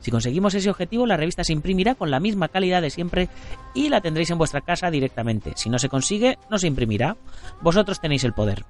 Si 0.00 0.10
conseguimos 0.10 0.54
ese 0.54 0.70
objetivo, 0.70 1.06
la 1.06 1.18
revista 1.18 1.44
se 1.44 1.52
imprimirá 1.52 1.94
con 1.94 2.10
la 2.10 2.18
misma 2.18 2.48
calidad 2.48 2.82
de 2.82 2.90
siempre 2.90 3.28
y 3.74 3.90
la 3.90 4.00
tendréis 4.00 4.30
en 4.30 4.38
vuestra 4.38 4.62
casa 4.62 4.90
directamente. 4.90 5.52
Si 5.54 5.68
no 5.68 5.78
se 5.78 5.88
consigue, 5.88 6.38
no 6.50 6.58
se 6.58 6.66
imprimirá. 6.66 7.16
Vosotros 7.60 8.00
tenéis 8.00 8.24
el 8.24 8.32
poder. 8.32 8.64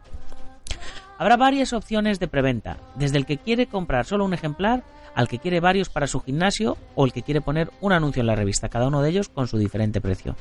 Habrá 1.21 1.37
varias 1.37 1.75
opciones 1.75 2.19
de 2.19 2.29
preventa, 2.29 2.79
desde 2.95 3.19
el 3.19 3.27
que 3.27 3.37
quiere 3.37 3.67
comprar 3.67 4.07
solo 4.07 4.25
un 4.25 4.33
ejemplar 4.33 4.83
al 5.15 5.29
que 5.29 5.39
quiere 5.39 5.61
varios 5.61 5.91
para 5.91 6.07
su 6.07 6.21
gimnasio 6.21 6.79
o 6.95 7.05
el 7.05 7.13
que 7.13 7.21
quiere 7.21 7.43
poner 7.43 7.71
un 7.83 7.93
anuncio 7.93 8.21
en 8.23 8.27
la 8.27 8.37
revista, 8.37 8.71
cada 8.71 8.87
uno 8.87 9.03
de 9.03 9.11
ellos 9.11 9.29
con 9.29 9.47
su 9.47 9.59
diferente 9.59 10.01
precio. 10.01 10.35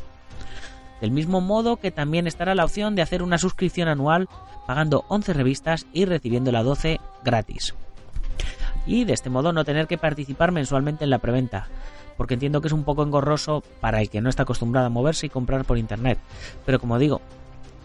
Del 1.02 1.12
mismo 1.12 1.42
modo 1.42 1.76
que 1.76 1.92
también 1.92 2.28
estará 2.28 2.56
la 2.56 2.64
opción 2.64 2.96
de 2.96 3.02
hacer 3.02 3.24
una 3.24 3.38
suscripción 3.38 3.90
anual 3.90 4.30
pagando 4.68 5.04
11 5.10 5.34
revistas 5.34 5.86
y 5.92 6.06
recibiendo 6.06 6.50
la 6.54 6.64
12 6.64 7.02
gratis. 7.26 7.76
Y 8.86 9.04
de 9.04 9.12
este 9.12 9.30
modo 9.30 9.52
no 9.52 9.66
tener 9.66 9.86
que 9.86 9.98
participar 9.98 10.54
mensualmente 10.54 11.04
en 11.04 11.10
la 11.10 11.20
preventa, 11.20 11.68
porque 12.16 12.36
entiendo 12.36 12.62
que 12.62 12.68
es 12.68 12.74
un 12.74 12.86
poco 12.86 13.04
engorroso 13.04 13.64
para 13.82 14.00
el 14.00 14.10
que 14.10 14.22
no 14.22 14.30
está 14.30 14.44
acostumbrado 14.44 14.88
a 14.88 14.90
moverse 14.90 15.26
y 15.26 15.30
comprar 15.30 15.66
por 15.66 15.78
internet. 15.78 16.20
Pero 16.66 16.80
como 16.80 17.00
digo, 17.00 17.20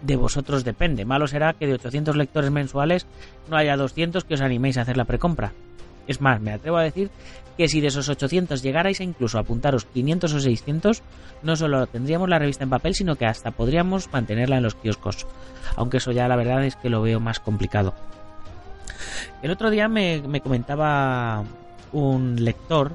de 0.04 0.16
vosotros 0.16 0.64
depende. 0.64 1.04
Malo 1.04 1.26
será 1.26 1.54
que 1.54 1.66
de 1.66 1.74
800 1.74 2.16
lectores 2.16 2.50
mensuales 2.50 3.06
no 3.48 3.56
haya 3.56 3.76
200 3.76 4.24
que 4.24 4.34
os 4.34 4.40
animéis 4.40 4.76
a 4.76 4.82
hacer 4.82 4.96
la 4.96 5.06
precompra. 5.06 5.52
Es 6.06 6.20
más, 6.20 6.40
me 6.40 6.52
atrevo 6.52 6.76
a 6.76 6.82
decir 6.82 7.10
que 7.56 7.68
si 7.68 7.80
de 7.80 7.88
esos 7.88 8.08
800 8.08 8.62
llegarais 8.62 9.00
a 9.00 9.04
incluso 9.04 9.38
apuntaros 9.38 9.86
500 9.86 10.34
o 10.34 10.40
600, 10.40 11.02
no 11.42 11.56
solo 11.56 11.86
tendríamos 11.86 12.28
la 12.28 12.38
revista 12.38 12.64
en 12.64 12.70
papel, 12.70 12.94
sino 12.94 13.16
que 13.16 13.26
hasta 13.26 13.52
podríamos 13.52 14.12
mantenerla 14.12 14.58
en 14.58 14.64
los 14.64 14.74
kioscos. 14.74 15.26
Aunque 15.76 15.96
eso 15.96 16.12
ya 16.12 16.28
la 16.28 16.36
verdad 16.36 16.64
es 16.64 16.76
que 16.76 16.90
lo 16.90 17.00
veo 17.00 17.20
más 17.20 17.40
complicado. 17.40 17.94
El 19.42 19.50
otro 19.50 19.70
día 19.70 19.88
me, 19.88 20.20
me 20.26 20.40
comentaba 20.40 21.44
un 21.92 22.44
lector 22.44 22.92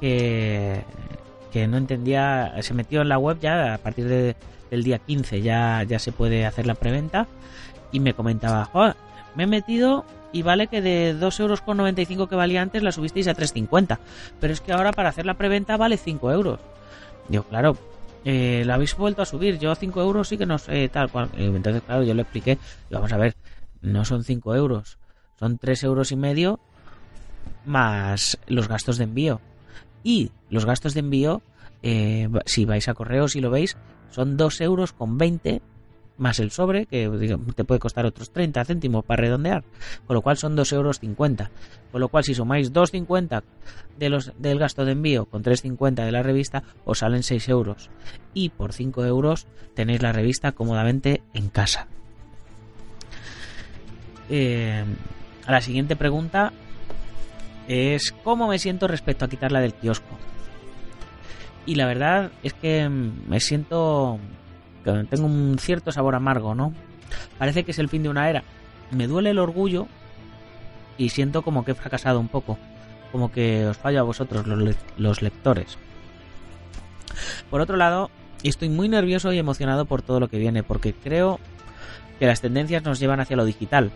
que, 0.00 0.82
que 1.52 1.66
no 1.66 1.76
entendía, 1.76 2.54
se 2.60 2.72
metió 2.72 3.02
en 3.02 3.08
la 3.08 3.18
web 3.18 3.38
ya 3.40 3.74
a 3.74 3.78
partir 3.78 4.06
de, 4.06 4.36
el 4.70 4.84
día 4.84 4.98
15 4.98 5.42
ya, 5.42 5.82
ya 5.82 5.98
se 5.98 6.12
puede 6.12 6.46
hacer 6.46 6.66
la 6.66 6.74
preventa. 6.74 7.26
Y 7.92 8.00
me 8.00 8.14
comentaba, 8.14 8.70
me 9.34 9.44
he 9.44 9.46
metido 9.46 10.04
y 10.32 10.42
vale 10.42 10.68
que 10.68 10.80
de 10.80 11.16
2,95 11.18 12.10
euros 12.10 12.28
que 12.28 12.36
valía 12.36 12.62
antes 12.62 12.82
la 12.82 12.92
subisteis 12.92 13.28
a 13.28 13.34
3,50. 13.34 13.98
Pero 14.40 14.52
es 14.52 14.60
que 14.60 14.72
ahora 14.72 14.92
para 14.92 15.08
hacer 15.08 15.26
la 15.26 15.34
preventa 15.34 15.76
vale 15.76 15.96
5 15.96 16.30
euros. 16.32 16.60
Digo, 17.28 17.44
claro, 17.44 17.76
eh, 18.24 18.62
la 18.64 18.74
habéis 18.74 18.96
vuelto 18.96 19.22
a 19.22 19.26
subir. 19.26 19.58
Yo 19.58 19.74
5 19.74 20.00
euros 20.00 20.28
sí 20.28 20.38
que 20.38 20.46
no 20.46 20.58
sé 20.58 20.88
tal 20.88 21.10
cual. 21.10 21.30
Entonces, 21.36 21.82
claro, 21.82 22.02
yo 22.02 22.14
le 22.14 22.22
expliqué. 22.22 22.58
Vamos 22.90 23.12
a 23.12 23.16
ver, 23.16 23.34
no 23.82 24.04
son 24.04 24.24
5 24.24 24.54
euros, 24.54 24.98
son 25.38 25.58
3 25.58 25.84
euros 25.84 26.12
y 26.12 26.16
medio 26.16 26.60
más 27.64 28.38
los 28.46 28.68
gastos 28.68 28.98
de 28.98 29.04
envío. 29.04 29.40
Y 30.02 30.30
los 30.48 30.64
gastos 30.64 30.94
de 30.94 31.00
envío, 31.00 31.42
eh, 31.82 32.28
si 32.46 32.64
vais 32.64 32.88
a 32.88 32.94
correos 32.94 33.36
y 33.36 33.40
lo 33.40 33.50
veis, 33.50 33.76
son 34.10 34.36
2 34.36 34.60
euros 34.60 34.92
con 34.92 35.18
20 35.18 35.62
más 36.20 36.38
el 36.38 36.50
sobre, 36.50 36.84
que 36.84 37.10
te 37.56 37.64
puede 37.64 37.80
costar 37.80 38.04
otros 38.04 38.30
30 38.30 38.64
céntimos 38.66 39.04
para 39.04 39.22
redondear, 39.22 39.64
con 40.06 40.14
lo 40.14 40.20
cual 40.20 40.36
son 40.36 40.54
2 40.54 40.72
euros 40.74 41.00
50. 41.00 41.50
Con 41.90 42.00
lo 42.00 42.08
cual, 42.08 42.24
si 42.24 42.34
sumáis 42.34 42.72
2,50 42.72 43.42
de 43.98 44.32
del 44.38 44.58
gasto 44.58 44.84
de 44.84 44.92
envío 44.92 45.24
con 45.24 45.42
3,50 45.42 46.04
de 46.04 46.12
la 46.12 46.22
revista, 46.22 46.62
os 46.84 46.98
salen 46.98 47.22
6 47.22 47.48
euros. 47.48 47.88
Y 48.34 48.50
por 48.50 48.74
5 48.74 49.04
euros 49.06 49.46
tenéis 49.74 50.02
la 50.02 50.12
revista 50.12 50.52
cómodamente 50.52 51.22
en 51.32 51.48
casa. 51.48 51.88
Eh, 54.28 54.84
a 55.46 55.52
la 55.52 55.60
siguiente 55.62 55.96
pregunta 55.96 56.52
es 57.66 58.12
¿cómo 58.22 58.46
me 58.46 58.58
siento 58.58 58.86
respecto 58.86 59.24
a 59.24 59.28
quitarla 59.28 59.60
del 59.60 59.74
kiosco? 59.74 60.29
Y 61.66 61.74
la 61.74 61.86
verdad 61.86 62.30
es 62.42 62.54
que 62.54 62.88
me 62.88 63.40
siento 63.40 64.18
tengo 64.82 65.26
un 65.26 65.58
cierto 65.58 65.92
sabor 65.92 66.14
amargo, 66.14 66.54
¿no? 66.54 66.72
Parece 67.38 67.64
que 67.64 67.72
es 67.72 67.78
el 67.78 67.88
fin 67.88 68.02
de 68.02 68.08
una 68.08 68.28
era. 68.30 68.42
Me 68.90 69.06
duele 69.06 69.30
el 69.30 69.38
orgullo 69.38 69.86
y 70.98 71.10
siento 71.10 71.42
como 71.42 71.64
que 71.64 71.72
he 71.72 71.74
fracasado 71.74 72.20
un 72.20 72.28
poco, 72.28 72.58
como 73.12 73.30
que 73.30 73.66
os 73.66 73.76
fallo 73.76 74.00
a 74.00 74.04
vosotros 74.04 74.46
los, 74.98 75.22
lectores. 75.22 75.78
Por 77.50 77.60
otro 77.60 77.76
lado, 77.76 78.10
estoy 78.42 78.68
muy 78.68 78.88
nervioso 78.88 79.32
y 79.32 79.38
emocionado 79.38 79.84
por 79.84 80.02
todo 80.02 80.20
lo 80.20 80.28
que 80.28 80.38
viene, 80.38 80.62
porque 80.62 80.94
creo 80.94 81.40
que 82.18 82.26
las 82.26 82.40
tendencias 82.40 82.84
nos 82.84 83.00
llevan 83.00 83.20
hacia 83.20 83.36
lo 83.36 83.44
digital, 83.44 83.90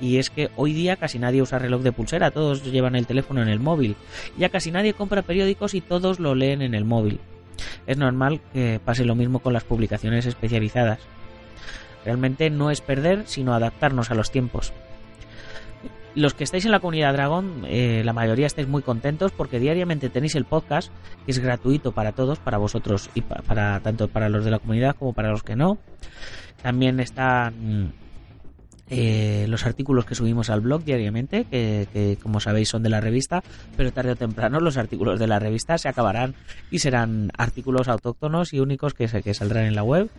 y 0.00 0.18
es 0.18 0.30
que 0.30 0.50
hoy 0.56 0.72
día 0.72 0.96
casi 0.96 1.18
nadie 1.18 1.42
usa 1.42 1.58
reloj 1.58 1.82
de 1.82 1.92
pulsera, 1.92 2.30
todos 2.30 2.64
llevan 2.64 2.96
el 2.96 3.06
teléfono 3.06 3.42
en 3.42 3.48
el 3.48 3.60
móvil. 3.60 3.96
Ya 4.38 4.48
casi 4.48 4.70
nadie 4.70 4.94
compra 4.94 5.22
periódicos 5.22 5.74
y 5.74 5.80
todos 5.80 6.18
lo 6.18 6.34
leen 6.34 6.62
en 6.62 6.74
el 6.74 6.84
móvil. 6.84 7.20
Es 7.86 7.98
normal 7.98 8.40
que 8.52 8.80
pase 8.84 9.04
lo 9.04 9.14
mismo 9.14 9.40
con 9.40 9.52
las 9.52 9.64
publicaciones 9.64 10.26
especializadas. 10.26 11.00
Realmente 12.04 12.48
no 12.48 12.70
es 12.70 12.80
perder, 12.80 13.24
sino 13.26 13.52
adaptarnos 13.52 14.10
a 14.10 14.14
los 14.14 14.30
tiempos. 14.30 14.72
Los 16.14 16.34
que 16.34 16.42
estáis 16.42 16.64
en 16.64 16.72
la 16.72 16.80
comunidad 16.80 17.12
Dragon, 17.12 17.64
eh, 17.66 18.02
la 18.04 18.12
mayoría 18.12 18.46
estáis 18.46 18.66
muy 18.66 18.82
contentos 18.82 19.30
porque 19.30 19.60
diariamente 19.60 20.08
tenéis 20.08 20.34
el 20.34 20.44
podcast, 20.44 20.90
que 21.24 21.30
es 21.30 21.38
gratuito 21.38 21.92
para 21.92 22.12
todos, 22.12 22.40
para 22.40 22.58
vosotros 22.58 23.10
y 23.14 23.20
para 23.20 23.78
tanto 23.80 24.08
para 24.08 24.28
los 24.28 24.44
de 24.44 24.50
la 24.50 24.58
comunidad 24.58 24.96
como 24.96 25.12
para 25.12 25.30
los 25.30 25.44
que 25.44 25.54
no. 25.54 25.78
También 26.62 26.98
están 26.98 27.92
eh, 28.90 29.46
los 29.48 29.64
artículos 29.66 30.04
que 30.04 30.14
subimos 30.14 30.50
al 30.50 30.60
blog 30.60 30.84
diariamente, 30.84 31.44
que, 31.44 32.18
como 32.22 32.40
sabéis 32.40 32.68
son 32.68 32.82
de 32.82 32.90
la 32.90 33.00
revista, 33.00 33.42
pero 33.76 33.92
tarde 33.92 34.12
o 34.12 34.16
temprano 34.16 34.60
los 34.60 34.76
artículos 34.76 35.18
de 35.18 35.26
la 35.26 35.38
revista 35.38 35.78
se 35.78 35.88
acabarán 35.88 36.34
y 36.70 36.80
serán 36.80 37.30
artículos 37.36 37.88
autóctonos 37.88 38.52
y 38.52 38.60
únicos 38.60 38.94
que, 38.94 39.06
que 39.06 39.34
saldrán 39.34 39.64
en 39.64 39.74
la 39.74 39.82
web. 39.82 40.10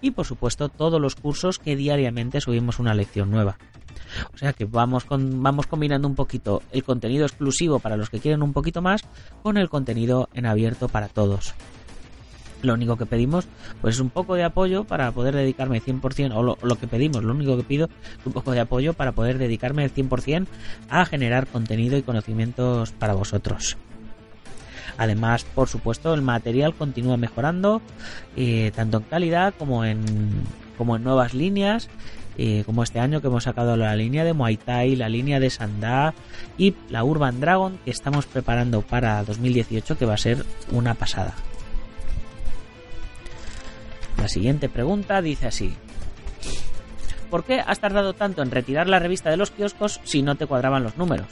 Y 0.00 0.12
por 0.12 0.26
supuesto 0.26 0.68
todos 0.68 1.00
los 1.00 1.16
cursos 1.16 1.58
que 1.58 1.76
diariamente 1.76 2.40
subimos 2.40 2.78
una 2.78 2.94
lección 2.94 3.30
nueva. 3.30 3.58
O 4.34 4.38
sea 4.38 4.52
que 4.52 4.64
vamos, 4.64 5.04
con, 5.04 5.42
vamos 5.42 5.66
combinando 5.66 6.08
un 6.08 6.14
poquito 6.14 6.62
el 6.72 6.84
contenido 6.84 7.24
exclusivo 7.26 7.78
para 7.78 7.96
los 7.96 8.10
que 8.10 8.20
quieren 8.20 8.42
un 8.42 8.52
poquito 8.52 8.82
más 8.82 9.02
con 9.42 9.56
el 9.56 9.68
contenido 9.68 10.28
en 10.34 10.46
abierto 10.46 10.88
para 10.88 11.08
todos. 11.08 11.54
Lo 12.62 12.74
único 12.74 12.96
que 12.96 13.06
pedimos 13.06 13.48
pues 13.80 13.96
es 13.96 14.00
un 14.00 14.10
poco 14.10 14.34
de 14.34 14.44
apoyo 14.44 14.84
para 14.84 15.10
poder 15.12 15.34
dedicarme 15.34 15.80
100%, 15.80 16.32
o 16.34 16.42
lo, 16.42 16.76
que 16.76 16.86
pedimos, 16.86 17.24
lo 17.24 17.32
único 17.32 17.56
que 17.56 17.62
pido 17.62 17.86
es 17.86 18.26
un 18.26 18.32
poco 18.32 18.52
de 18.52 18.60
apoyo 18.60 18.94
para 18.94 19.12
poder 19.12 19.38
dedicarme 19.38 19.84
el 19.84 19.94
100% 19.94 20.46
a 20.88 21.04
generar 21.04 21.46
contenido 21.46 21.96
y 21.96 22.02
conocimientos 22.02 22.92
para 22.92 23.14
vosotros. 23.14 23.76
Además, 24.98 25.44
por 25.44 25.68
supuesto, 25.68 26.12
el 26.12 26.20
material 26.20 26.74
continúa 26.74 27.16
mejorando, 27.16 27.80
eh, 28.36 28.70
tanto 28.74 28.98
en 28.98 29.04
calidad 29.04 29.54
como 29.58 29.84
en, 29.86 30.04
como 30.76 30.96
en 30.96 31.04
nuevas 31.04 31.32
líneas, 31.32 31.88
eh, 32.36 32.62
como 32.64 32.82
este 32.82 33.00
año 33.00 33.20
que 33.20 33.26
hemos 33.26 33.44
sacado 33.44 33.76
la 33.76 33.94
línea 33.96 34.24
de 34.24 34.32
Muay 34.32 34.56
Thai, 34.56 34.96
la 34.96 35.08
línea 35.08 35.40
de 35.40 35.50
Sanda 35.50 36.14
y 36.56 36.74
la 36.88 37.04
Urban 37.04 37.40
Dragon 37.40 37.78
que 37.84 37.90
estamos 37.90 38.26
preparando 38.26 38.82
para 38.82 39.22
2018, 39.24 39.98
que 39.98 40.06
va 40.06 40.14
a 40.14 40.18
ser 40.18 40.44
una 40.70 40.94
pasada. 40.94 41.34
Siguiente 44.30 44.68
pregunta 44.68 45.20
dice 45.22 45.48
así. 45.48 45.74
¿Por 47.30 47.42
qué 47.42 47.58
has 47.66 47.80
tardado 47.80 48.12
tanto 48.12 48.42
en 48.42 48.52
retirar 48.52 48.86
la 48.86 49.00
revista 49.00 49.28
de 49.28 49.36
los 49.36 49.50
kioscos 49.50 50.00
si 50.04 50.22
no 50.22 50.36
te 50.36 50.46
cuadraban 50.46 50.84
los 50.84 50.96
números? 50.96 51.26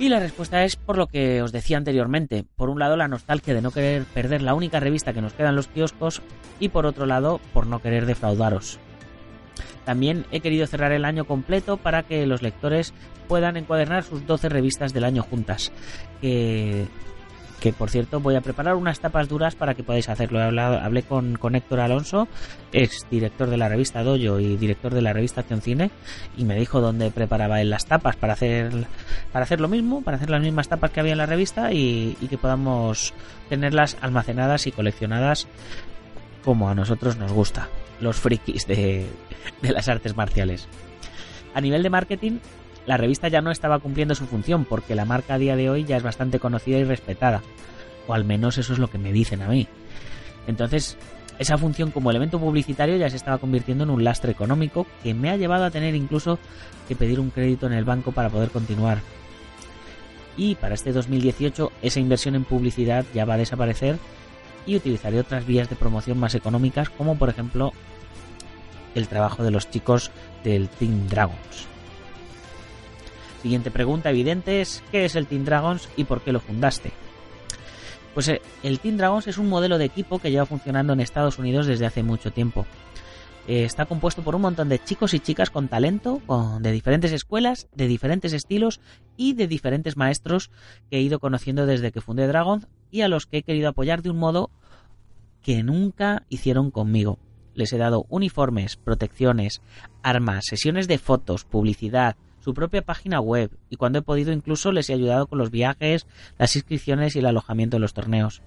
Y 0.00 0.08
la 0.08 0.18
respuesta 0.18 0.64
es 0.64 0.74
por 0.74 0.98
lo 0.98 1.06
que 1.06 1.40
os 1.40 1.52
decía 1.52 1.76
anteriormente. 1.76 2.44
Por 2.56 2.68
un 2.68 2.80
lado, 2.80 2.96
la 2.96 3.06
nostalgia 3.06 3.54
de 3.54 3.62
no 3.62 3.70
querer 3.70 4.02
perder 4.06 4.42
la 4.42 4.54
única 4.54 4.80
revista 4.80 5.12
que 5.12 5.22
nos 5.22 5.34
queda 5.34 5.50
en 5.50 5.54
los 5.54 5.68
kioscos 5.68 6.20
y 6.58 6.70
por 6.70 6.84
otro 6.84 7.06
lado, 7.06 7.40
por 7.52 7.68
no 7.68 7.80
querer 7.80 8.06
defraudaros. 8.06 8.80
También 9.84 10.26
he 10.32 10.40
querido 10.40 10.66
cerrar 10.66 10.90
el 10.90 11.04
año 11.04 11.26
completo 11.26 11.76
para 11.76 12.02
que 12.02 12.26
los 12.26 12.42
lectores 12.42 12.92
puedan 13.28 13.56
encuadernar 13.56 14.02
sus 14.02 14.26
12 14.26 14.48
revistas 14.48 14.92
del 14.92 15.04
año 15.04 15.22
juntas, 15.22 15.70
que 17.60 17.72
por 17.72 17.90
cierto 17.90 18.20
voy 18.20 18.34
a 18.34 18.40
preparar 18.40 18.74
unas 18.74 19.00
tapas 19.00 19.28
duras 19.28 19.54
para 19.54 19.74
que 19.74 19.82
podáis 19.82 20.08
hacerlo. 20.08 20.40
hablé 20.40 21.02
con, 21.02 21.38
Héctor 21.54 21.80
Alonso, 21.80 22.28
ex 22.72 23.06
director 23.10 23.48
de 23.48 23.56
la 23.56 23.68
revista 23.68 24.02
Doyo 24.02 24.38
y 24.38 24.56
director 24.56 24.92
de 24.92 25.02
la 25.02 25.12
revista 25.12 25.40
Acción 25.40 25.62
Cine, 25.62 25.90
y 26.36 26.44
me 26.44 26.56
dijo 26.56 26.80
dónde 26.80 27.10
preparaba 27.10 27.60
él 27.60 27.70
las 27.70 27.86
tapas 27.86 28.16
para 28.16 28.34
hacer, 28.34 28.86
para 29.32 29.44
hacer 29.44 29.60
lo 29.60 29.68
mismo, 29.68 30.02
para 30.02 30.16
hacer 30.16 30.30
las 30.30 30.42
mismas 30.42 30.68
tapas 30.68 30.90
que 30.90 31.00
había 31.00 31.12
en 31.12 31.18
la 31.18 31.26
revista 31.26 31.72
y, 31.72 32.16
que 32.28 32.38
podamos 32.38 33.14
tenerlas 33.48 33.96
almacenadas 34.00 34.66
y 34.66 34.72
coleccionadas 34.72 35.46
como 36.44 36.68
a 36.68 36.74
nosotros 36.74 37.16
nos 37.16 37.32
gusta, 37.32 37.68
los 38.00 38.16
frikis 38.16 38.66
de, 38.66 39.06
de 39.62 39.72
las 39.72 39.88
artes 39.88 40.16
marciales. 40.16 40.68
A 41.54 41.60
nivel 41.60 41.82
de 41.82 41.90
marketing, 41.90 42.38
la 42.86 42.96
revista 42.96 43.28
ya 43.28 43.40
no 43.40 43.50
estaba 43.50 43.78
cumpliendo 43.78 44.14
su 44.14 44.26
función 44.26 44.64
porque 44.64 44.94
la 44.94 45.04
marca 45.04 45.34
a 45.34 45.38
día 45.38 45.56
de 45.56 45.70
hoy 45.70 45.84
ya 45.84 45.96
es 45.96 46.02
bastante 46.02 46.38
conocida 46.38 46.78
y 46.78 46.84
respetada, 46.84 47.42
o 48.06 48.14
al 48.14 48.24
menos 48.24 48.58
eso 48.58 48.72
es 48.72 48.78
lo 48.78 48.88
que 48.88 48.98
me 48.98 49.12
dicen 49.12 49.42
a 49.42 49.48
mí. 49.48 49.66
Entonces, 50.46 50.98
esa 51.38 51.58
función 51.58 51.90
como 51.90 52.10
elemento 52.10 52.38
publicitario 52.38 52.96
ya 52.96 53.10
se 53.10 53.16
estaba 53.16 53.38
convirtiendo 53.38 53.84
en 53.84 53.90
un 53.90 54.04
lastre 54.04 54.32
económico 54.32 54.86
que 55.02 55.14
me 55.14 55.30
ha 55.30 55.36
llevado 55.36 55.64
a 55.64 55.70
tener 55.70 55.94
incluso 55.94 56.38
que 56.86 56.94
pedir 56.96 57.18
un 57.18 57.30
crédito 57.30 57.66
en 57.66 57.72
el 57.72 57.84
banco 57.84 58.12
para 58.12 58.30
poder 58.30 58.50
continuar. 58.50 58.98
Y 60.36 60.56
para 60.56 60.74
este 60.74 60.92
2018 60.92 61.72
esa 61.82 62.00
inversión 62.00 62.34
en 62.34 62.44
publicidad 62.44 63.04
ya 63.14 63.24
va 63.24 63.34
a 63.34 63.38
desaparecer 63.38 63.98
y 64.66 64.76
utilizaré 64.76 65.18
otras 65.18 65.46
vías 65.46 65.68
de 65.68 65.76
promoción 65.76 66.18
más 66.18 66.34
económicas 66.34 66.88
como 66.90 67.16
por 67.16 67.28
ejemplo 67.28 67.72
el 68.94 69.08
trabajo 69.08 69.42
de 69.42 69.50
los 69.50 69.70
chicos 69.70 70.10
del 70.44 70.68
Team 70.68 71.08
Dragons. 71.08 71.73
Siguiente 73.44 73.70
pregunta 73.70 74.08
evidente 74.08 74.62
es 74.62 74.82
¿qué 74.90 75.04
es 75.04 75.16
el 75.16 75.26
Team 75.26 75.44
Dragons 75.44 75.90
y 75.98 76.04
por 76.04 76.22
qué 76.22 76.32
lo 76.32 76.40
fundaste? 76.40 76.92
Pues 78.14 78.28
eh, 78.28 78.40
el 78.62 78.80
Team 78.80 78.96
Dragons 78.96 79.26
es 79.26 79.36
un 79.36 79.50
modelo 79.50 79.76
de 79.76 79.84
equipo 79.84 80.18
que 80.18 80.30
lleva 80.30 80.46
funcionando 80.46 80.94
en 80.94 81.00
Estados 81.00 81.38
Unidos 81.38 81.66
desde 81.66 81.84
hace 81.84 82.02
mucho 82.02 82.30
tiempo. 82.30 82.64
Eh, 83.46 83.64
está 83.64 83.84
compuesto 83.84 84.22
por 84.22 84.34
un 84.34 84.40
montón 84.40 84.70
de 84.70 84.82
chicos 84.82 85.12
y 85.12 85.20
chicas 85.20 85.50
con 85.50 85.68
talento, 85.68 86.22
de 86.58 86.72
diferentes 86.72 87.12
escuelas, 87.12 87.68
de 87.74 87.86
diferentes 87.86 88.32
estilos 88.32 88.80
y 89.18 89.34
de 89.34 89.46
diferentes 89.46 89.98
maestros 89.98 90.50
que 90.88 90.96
he 90.96 91.02
ido 91.02 91.18
conociendo 91.18 91.66
desde 91.66 91.92
que 91.92 92.00
fundé 92.00 92.26
Dragon 92.26 92.66
y 92.90 93.02
a 93.02 93.08
los 93.08 93.26
que 93.26 93.36
he 93.36 93.42
querido 93.42 93.68
apoyar 93.68 94.00
de 94.00 94.08
un 94.08 94.16
modo 94.16 94.48
que 95.42 95.62
nunca 95.62 96.24
hicieron 96.30 96.70
conmigo. 96.70 97.18
Les 97.52 97.74
he 97.74 97.76
dado 97.76 98.06
uniformes, 98.08 98.76
protecciones, 98.76 99.60
armas, 100.02 100.46
sesiones 100.48 100.88
de 100.88 100.96
fotos, 100.96 101.44
publicidad, 101.44 102.16
su 102.44 102.52
propia 102.52 102.82
página 102.82 103.20
web 103.20 103.50
y 103.70 103.76
cuando 103.76 104.00
he 104.00 104.02
podido 104.02 104.30
incluso 104.30 104.70
les 104.70 104.90
he 104.90 104.92
ayudado 104.92 105.26
con 105.26 105.38
los 105.38 105.50
viajes, 105.50 106.06
las 106.38 106.54
inscripciones 106.54 107.16
y 107.16 107.20
el 107.20 107.26
alojamiento 107.26 107.76
de 107.76 107.80
los 107.80 107.94
torneos. 107.94 108.42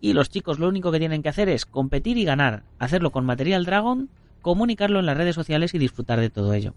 Y 0.00 0.12
los 0.12 0.30
chicos 0.30 0.60
lo 0.60 0.68
único 0.68 0.92
que 0.92 1.00
tienen 1.00 1.20
que 1.20 1.28
hacer 1.28 1.48
es 1.48 1.66
competir 1.66 2.18
y 2.18 2.24
ganar, 2.24 2.62
hacerlo 2.78 3.10
con 3.10 3.26
material 3.26 3.64
Dragon, 3.64 4.08
comunicarlo 4.42 5.00
en 5.00 5.06
las 5.06 5.16
redes 5.16 5.34
sociales 5.34 5.74
y 5.74 5.78
disfrutar 5.78 6.20
de 6.20 6.30
todo 6.30 6.54
ello. 6.54 6.72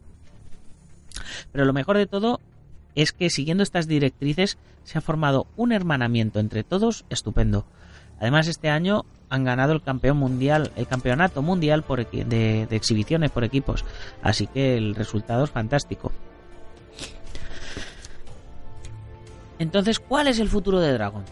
Pero 1.52 1.66
lo 1.66 1.74
mejor 1.74 1.98
de 1.98 2.08
todo 2.08 2.40
es 2.96 3.12
que 3.12 3.30
siguiendo 3.30 3.62
estas 3.62 3.88
directrices 3.88 4.58
se 4.86 4.98
ha 4.98 5.02
formado 5.02 5.46
un 5.56 5.72
hermanamiento 5.72 6.40
entre 6.40 6.64
todos 6.64 7.06
estupendo. 7.12 7.68
Además 8.20 8.48
este 8.48 8.70
año 8.70 9.06
han 9.34 9.44
ganado 9.44 9.74
el 9.74 9.82
campeón 9.82 10.18
mundial, 10.18 10.72
el 10.76 10.86
campeonato 10.86 11.42
mundial 11.42 11.82
por 11.82 12.08
de, 12.08 12.68
de 12.68 12.76
exhibiciones 12.76 13.32
por 13.32 13.44
equipos, 13.44 13.84
así 14.22 14.46
que 14.46 14.78
el 14.78 14.94
resultado 14.94 15.44
es 15.44 15.50
fantástico. 15.50 16.12
Entonces, 19.58 20.00
¿cuál 20.00 20.28
es 20.28 20.38
el 20.38 20.50
futuro 20.50 20.80
de 20.80 20.94
Dragon? 20.94 21.24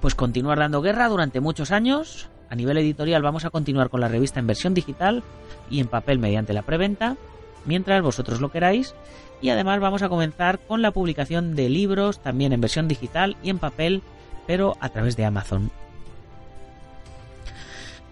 Pues 0.00 0.14
continuar 0.14 0.58
dando 0.58 0.80
guerra 0.80 1.08
durante 1.08 1.40
muchos 1.40 1.70
años. 1.70 2.30
A 2.48 2.54
nivel 2.54 2.78
editorial 2.78 3.20
vamos 3.20 3.44
a 3.44 3.50
continuar 3.50 3.90
con 3.90 4.00
la 4.00 4.08
revista 4.08 4.40
en 4.40 4.46
versión 4.46 4.72
digital 4.72 5.22
y 5.70 5.80
en 5.80 5.88
papel 5.88 6.18
mediante 6.18 6.54
la 6.54 6.62
preventa, 6.62 7.18
mientras 7.66 8.00
vosotros 8.00 8.40
lo 8.40 8.50
queráis. 8.50 8.94
Y 9.42 9.50
además 9.50 9.80
vamos 9.80 10.00
a 10.00 10.08
comenzar 10.08 10.60
con 10.60 10.80
la 10.80 10.92
publicación 10.92 11.56
de 11.56 11.68
libros 11.68 12.20
también 12.20 12.54
en 12.54 12.62
versión 12.62 12.88
digital 12.88 13.36
y 13.42 13.50
en 13.50 13.58
papel, 13.58 14.00
pero 14.46 14.78
a 14.80 14.88
través 14.88 15.14
de 15.16 15.26
Amazon. 15.26 15.70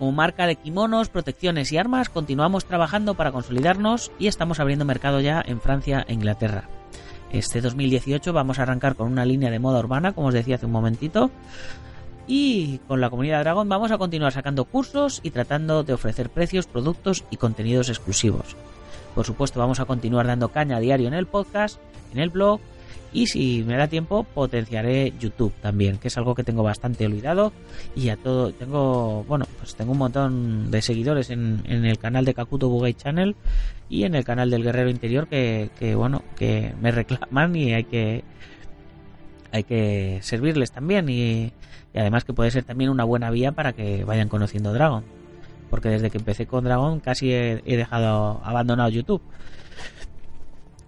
Como 0.01 0.13
marca 0.13 0.47
de 0.47 0.57
kimonos, 0.57 1.11
protecciones 1.11 1.71
y 1.73 1.77
armas, 1.77 2.09
continuamos 2.09 2.65
trabajando 2.65 3.13
para 3.13 3.33
consolidarnos 3.33 4.11
y 4.19 4.29
estamos 4.29 4.59
abriendo 4.59 4.87
mercado 4.87 5.21
ya 5.21 5.45
en 5.47 5.61
Francia 5.61 6.07
e 6.09 6.15
Inglaterra. 6.15 6.71
Este 7.31 7.61
2018 7.61 8.33
vamos 8.33 8.59
a 8.59 8.63
arrancar 8.63 8.97
con 8.97 9.13
una 9.13 9.27
línea 9.27 9.51
de 9.51 9.59
moda 9.59 9.79
urbana, 9.79 10.13
como 10.13 10.29
os 10.29 10.33
decía 10.33 10.55
hace 10.55 10.65
un 10.65 10.73
momentito. 10.73 11.31
Y 12.27 12.79
con 12.89 13.03
la 13.03 13.11
comunidad 13.11 13.41
Dragon 13.41 13.69
vamos 13.69 13.93
a 13.93 13.99
continuar 13.99 14.33
sacando 14.33 14.65
cursos 14.65 15.21
y 15.23 15.33
tratando 15.33 15.83
de 15.83 15.93
ofrecer 15.93 16.31
precios, 16.31 16.67
productos 16.67 17.27
y 17.31 17.37
contenidos 17.37 17.91
exclusivos. 17.91 18.57
Por 19.15 19.27
supuesto, 19.27 19.61
vamos 19.61 19.81
a 19.81 19.85
continuar 19.85 20.27
dando 20.27 20.49
caña 20.49 20.79
a 20.79 20.81
diario 20.81 21.09
en 21.09 21.15
el 21.15 21.27
podcast, 21.27 21.79
en 22.15 22.21
el 22.21 22.31
blog 22.31 22.59
y 23.13 23.27
si 23.27 23.65
me 23.67 23.77
da 23.77 23.89
tiempo 23.89 24.23
potenciaré 24.23 25.13
YouTube 25.19 25.53
también, 25.61 25.99
que 25.99 26.09
es 26.09 26.17
algo 26.17 26.35
que 26.35 26.45
tengo 26.45 26.63
bastante 26.63 27.07
olvidado. 27.07 27.53
Y 27.97 28.09
a 28.09 28.17
todo 28.17 28.53
tengo, 28.53 29.25
bueno, 29.25 29.47
pues 29.59 29.75
tengo 29.75 29.93
un 29.93 29.99
montón 29.99 30.71
de 30.71 30.81
seguidores 30.81 31.31
en, 31.31 31.63
el 31.67 31.99
canal 31.99 32.25
de 32.25 32.35
Kakuto 32.35 32.69
Bugay 32.69 32.95
Channel 32.95 33.35
y 33.89 34.05
en 34.05 34.15
el 34.15 34.25
canal 34.25 34.51
del 34.51 34.63
Guerrero 34.63 34.91
Interior 34.91 35.27
que, 35.27 35.71
bueno, 35.97 36.23
que 36.37 36.73
me 36.81 36.91
reclaman 36.93 37.57
y 37.57 37.75
hay 37.75 37.85
que 37.85 38.23
hay 39.53 39.65
que 39.65 40.21
servirles 40.23 40.71
también. 40.71 41.09
Y, 41.09 41.53
además 41.95 42.25
que 42.25 42.33
puede 42.33 42.53
ser 42.53 42.63
también 42.63 42.91
una 42.91 43.03
buena 43.03 43.31
vía 43.31 43.51
para 43.51 43.73
que 43.73 44.05
vayan 44.05 44.29
conociendo 44.29 44.73
Dragon. 44.73 45.03
Porque 45.69 45.89
desde 45.89 46.11
que 46.11 46.19
empecé 46.19 46.47
con 46.47 46.65
Dragon 46.65 47.01
casi 47.01 47.33
he 47.33 47.61
dejado 47.65 48.41
abandonado 48.45 48.91
YouTube 48.91 49.23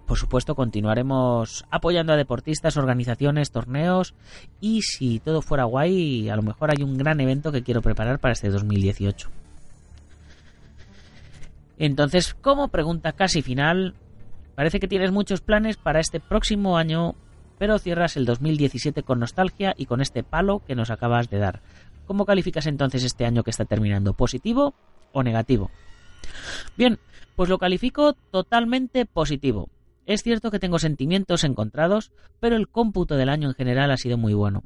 por 0.05 0.17
supuesto, 0.17 0.55
continuaremos 0.55 1.65
apoyando 1.69 2.13
a 2.13 2.17
deportistas, 2.17 2.75
organizaciones, 2.77 3.51
torneos 3.51 4.13
y 4.59 4.81
si 4.81 5.19
todo 5.19 5.41
fuera 5.41 5.63
guay, 5.63 6.29
a 6.29 6.35
lo 6.35 6.41
mejor 6.41 6.71
hay 6.71 6.83
un 6.83 6.97
gran 6.97 7.19
evento 7.21 7.51
que 7.51 7.63
quiero 7.63 7.81
preparar 7.81 8.19
para 8.19 8.33
este 8.33 8.49
2018. 8.49 9.29
Entonces, 11.79 12.33
como 12.33 12.67
pregunta 12.67 13.13
casi 13.13 13.41
final, 13.41 13.95
parece 14.55 14.79
que 14.79 14.87
tienes 14.87 15.11
muchos 15.11 15.41
planes 15.41 15.77
para 15.77 15.99
este 15.99 16.19
próximo 16.19 16.77
año, 16.77 17.15
pero 17.57 17.79
cierras 17.79 18.17
el 18.17 18.25
2017 18.25 19.03
con 19.03 19.19
nostalgia 19.19 19.73
y 19.77 19.85
con 19.85 20.01
este 20.01 20.23
palo 20.23 20.61
que 20.65 20.75
nos 20.75 20.91
acabas 20.91 21.29
de 21.29 21.39
dar. 21.39 21.61
¿Cómo 22.05 22.25
calificas 22.25 22.67
entonces 22.67 23.03
este 23.03 23.25
año 23.25 23.43
que 23.43 23.51
está 23.51 23.65
terminando? 23.65 24.13
¿Positivo 24.13 24.73
o 25.13 25.23
negativo? 25.23 25.71
Bien, 26.75 26.99
pues 27.35 27.49
lo 27.49 27.57
califico 27.57 28.13
totalmente 28.31 29.05
positivo. 29.05 29.69
Es 30.05 30.23
cierto 30.23 30.51
que 30.51 30.59
tengo 30.59 30.79
sentimientos 30.79 31.43
encontrados, 31.43 32.11
pero 32.39 32.55
el 32.55 32.67
cómputo 32.67 33.15
del 33.15 33.29
año 33.29 33.49
en 33.49 33.55
general 33.55 33.91
ha 33.91 33.97
sido 33.97 34.17
muy 34.17 34.33
bueno. 34.33 34.63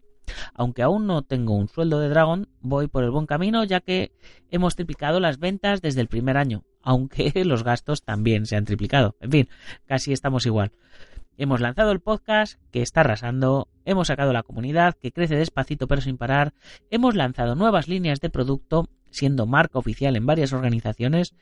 Aunque 0.53 0.81
aún 0.81 1.07
no 1.07 1.21
tengo 1.21 1.55
un 1.55 1.67
sueldo 1.67 1.99
de 1.99 2.09
Dragon, 2.09 2.47
voy 2.59 2.87
por 2.87 3.03
el 3.03 3.11
buen 3.11 3.27
camino 3.27 3.63
ya 3.63 3.79
que 3.79 4.11
hemos 4.51 4.75
triplicado 4.75 5.19
las 5.19 5.39
ventas 5.39 5.81
desde 5.81 6.01
el 6.01 6.07
primer 6.07 6.37
año, 6.37 6.63
aunque 6.81 7.31
los 7.45 7.63
gastos 7.63 8.03
también 8.03 8.45
se 8.45 8.55
han 8.55 8.65
triplicado. 8.65 9.15
En 9.21 9.31
fin, 9.31 9.49
casi 9.85 10.11
estamos 10.11 10.45
igual. 10.45 10.71
Hemos 11.37 11.61
lanzado 11.61 11.91
el 11.91 11.99
podcast 11.99 12.59
que 12.71 12.81
está 12.81 13.01
arrasando, 13.01 13.67
hemos 13.85 14.07
sacado 14.07 14.33
la 14.33 14.41
comunidad 14.41 14.95
que 14.95 15.11
crece 15.11 15.35
despacito 15.35 15.87
pero 15.87 16.01
sin 16.01 16.17
parar, 16.17 16.53
hemos 16.89 17.15
lanzado 17.15 17.53
nuevas 17.53 17.87
líneas 17.87 18.19
de 18.19 18.31
producto, 18.31 18.89
siendo 19.11 19.45
marca 19.45 19.77
oficial 19.77 20.15
en 20.15 20.25
varias 20.25 20.51
organizaciones, 20.51 21.35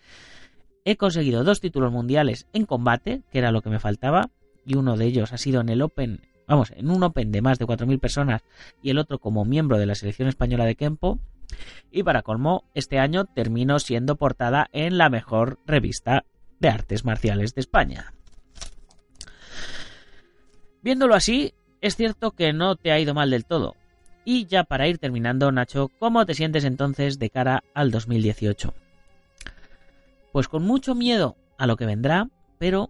He 0.88 0.98
conseguido 0.98 1.44
dos 1.44 1.62
títulos 1.62 1.92
mundiales 1.92 2.48
en 2.54 2.66
combate, 2.66 3.24
que 3.32 3.40
era 3.40 3.52
lo 3.52 3.64
que 3.64 3.72
me 3.72 3.80
faltaba, 3.80 4.30
y 4.66 4.76
uno 4.76 4.96
de 4.96 5.06
ellos 5.06 5.34
ha 5.34 5.38
sido 5.38 5.62
en 5.62 5.70
el 5.70 5.82
Open, 5.82 6.22
vamos, 6.48 6.72
en 6.76 6.92
un 6.92 7.02
Open 7.02 7.32
de 7.32 7.42
más 7.42 7.58
de 7.58 7.66
4.000 7.66 8.00
personas 8.00 8.44
y 8.84 8.92
el 8.92 9.00
otro 9.00 9.18
como 9.18 9.46
miembro 9.46 9.80
de 9.80 9.88
la 9.88 9.96
selección 9.96 10.28
española 10.28 10.64
de 10.66 10.76
Kempo. 10.76 11.20
Y 11.92 12.04
para 12.04 12.22
colmo, 12.22 12.66
este 12.76 13.00
año 13.00 13.26
termino 13.26 13.80
siendo 13.80 14.16
portada 14.16 14.68
en 14.74 15.00
la 15.00 15.10
mejor 15.10 15.60
revista 15.66 16.24
de 16.60 16.70
artes 16.70 17.04
marciales 17.04 17.56
de 17.56 17.62
España. 17.62 18.14
Viéndolo 20.84 21.16
así, 21.16 21.56
es 21.82 21.96
cierto 21.96 22.32
que 22.32 22.54
no 22.54 22.76
te 22.76 22.92
ha 22.92 23.00
ido 23.00 23.16
mal 23.16 23.32
del 23.32 23.46
todo. 23.46 23.76
Y 24.24 24.46
ya 24.46 24.64
para 24.64 24.88
ir 24.88 25.00
terminando, 25.00 25.52
Nacho, 25.52 25.90
¿cómo 25.98 26.28
te 26.28 26.36
sientes 26.36 26.64
entonces 26.64 27.18
de 27.18 27.32
cara 27.32 27.64
al 27.74 27.90
2018? 27.90 28.74
Pues 30.36 30.50
con 30.50 30.64
mucho 30.64 30.96
miedo 30.96 31.38
a 31.58 31.66
lo 31.66 31.78
que 31.78 31.86
vendrá, 31.86 32.28
pero 32.58 32.90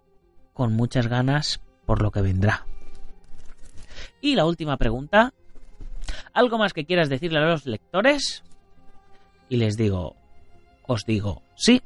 con 0.54 0.74
muchas 0.74 1.06
ganas 1.06 1.62
por 1.86 2.02
lo 2.02 2.10
que 2.10 2.24
vendrá. 2.24 2.66
Y 4.20 4.34
la 4.34 4.46
última 4.46 4.78
pregunta. 4.78 5.32
¿Algo 6.34 6.58
más 6.58 6.74
que 6.74 6.86
quieras 6.86 7.08
decirle 7.08 7.38
a 7.38 7.46
los 7.46 7.68
lectores? 7.68 8.44
Y 9.48 9.58
les 9.58 9.78
digo, 9.78 10.16
os 10.88 11.06
digo, 11.06 11.44
sí. 11.54 11.84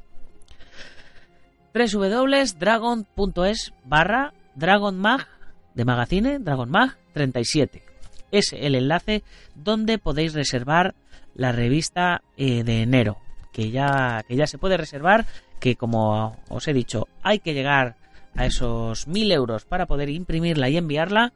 www.dragon.es 1.74 3.74
barra 3.84 4.32
dragonmag 4.54 5.26
de 5.74 5.84
magazine, 5.84 6.38
dragonmag 6.38 6.96
37. 7.12 7.82
Es 8.30 8.54
el 8.54 8.76
enlace 8.76 9.24
donde 9.54 9.98
podéis 9.98 10.32
reservar 10.32 10.94
la 11.34 11.52
revista 11.52 12.22
eh, 12.38 12.64
de 12.64 12.80
enero, 12.80 13.18
que 13.52 13.70
ya, 13.70 14.24
que 14.26 14.36
ya 14.36 14.46
se 14.46 14.56
puede 14.56 14.78
reservar 14.78 15.26
que 15.60 15.76
como 15.76 16.36
os 16.48 16.66
he 16.66 16.72
dicho, 16.72 17.06
hay 17.22 17.38
que 17.38 17.54
llegar 17.54 17.96
a 18.34 18.46
esos 18.46 19.06
mil 19.06 19.30
euros 19.30 19.64
para 19.64 19.86
poder 19.86 20.08
imprimirla 20.08 20.68
y 20.68 20.76
enviarla. 20.76 21.32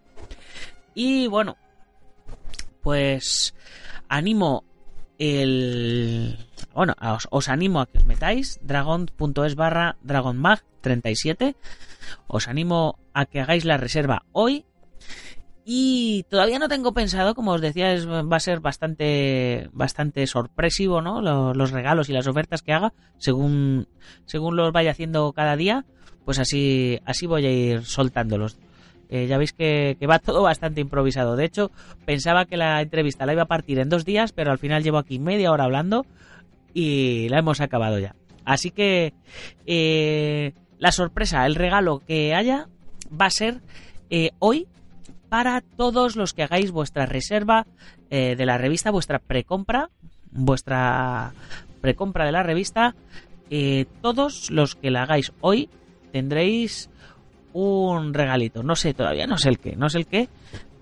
Y 0.95 1.27
bueno, 1.27 1.57
pues 2.83 3.55
animo 4.09 4.65
el... 5.19 6.39
Bueno, 6.75 6.95
os, 7.01 7.29
os 7.31 7.49
animo 7.49 7.81
a 7.81 7.87
que 7.87 7.99
os 7.99 8.05
metáis, 8.05 8.59
dragon.es 8.63 9.55
barra 9.55 9.97
dragonmag37. 10.05 11.55
Os 12.27 12.49
animo 12.49 12.99
a 13.13 13.27
que 13.27 13.41
hagáis 13.41 13.65
la 13.65 13.77
reserva 13.77 14.25
hoy. 14.33 14.65
Y 15.65 16.25
todavía 16.25 16.59
no 16.59 16.69
tengo 16.69 16.93
pensado, 16.93 17.35
como 17.35 17.53
os 17.53 17.61
decía, 17.63 17.93
es, 17.93 18.07
va 18.07 18.37
a 18.37 18.41
ser 18.41 18.61
bastante, 18.61 19.71
bastante 19.73 20.27
sorpresivo, 20.27 21.01
¿no? 21.01 21.23
Los, 21.23 21.57
los 21.57 21.71
regalos 21.71 22.11
y 22.11 22.13
las 22.13 22.27
ofertas 22.27 22.61
que 22.61 22.75
haga, 22.75 22.93
según, 23.17 23.89
según 24.27 24.57
los 24.57 24.73
vaya 24.73 24.91
haciendo 24.91 25.33
cada 25.33 25.57
día, 25.57 25.87
pues 26.27 26.39
así, 26.39 27.01
así 27.07 27.27
voy 27.27 27.47
a 27.47 27.51
ir 27.51 27.85
soltándolos. 27.85 28.59
Eh, 29.09 29.27
ya 29.27 29.39
veis 29.39 29.53
que, 29.53 29.97
que 29.99 30.07
va 30.07 30.19
todo 30.21 30.43
bastante 30.43 30.83
improvisado. 30.83 31.35
De 31.35 31.47
hecho, 31.47 31.71
pensaba 32.05 32.45
que 32.45 32.59
la 32.59 32.83
entrevista 32.83 33.25
la 33.25 33.33
iba 33.33 33.43
a 33.43 33.47
partir 33.47 33.79
en 33.79 33.89
dos 33.89 34.05
días, 34.05 34.33
pero 34.33 34.51
al 34.51 34.59
final 34.59 34.83
llevo 34.83 34.99
aquí 34.99 35.19
media 35.19 35.51
hora 35.51 35.65
hablando 35.65 36.05
y 36.75 37.29
la 37.31 37.39
hemos 37.39 37.63
acabado 37.63 37.99
ya. 37.99 38.15
Así 38.45 38.71
que 38.71 39.15
eh, 39.67 40.53
la 40.79 40.93
sorpresa, 40.93 41.47
el 41.47 41.55
regalo 41.55 42.03
que 42.07 42.35
haya 42.35 42.69
va 43.11 43.27
a 43.27 43.31
ser 43.31 43.63
eh, 44.11 44.33
hoy 44.39 44.67
para 45.35 45.63
todos 45.63 46.15
los 46.15 46.33
que 46.33 46.45
hagáis 46.45 46.71
vuestra 46.71 47.07
reserva 47.07 47.67
eh, 48.09 48.37
de 48.37 48.47
la 48.47 48.57
revista, 48.57 48.93
vuestra 48.93 49.19
precompra, 49.19 49.91
vuestra 50.31 51.33
precompra 51.81 52.25
de 52.25 52.31
la 52.31 52.45
revista. 52.45 52.95
eh, 53.51 53.87
todos 54.01 54.53
los 54.53 54.77
que 54.77 54.93
la 54.93 55.03
hagáis 55.03 55.33
hoy 55.41 55.69
tendréis 56.13 56.89
un 57.53 58.15
regalito. 58.15 58.63
No 58.63 58.77
sé 58.77 58.95
todavía, 58.95 59.27
no 59.27 59.37
sé 59.37 59.49
el 59.49 59.59
qué, 59.59 59.75
no 59.75 59.89
sé 59.89 59.99
el 59.99 60.07
qué, 60.07 60.29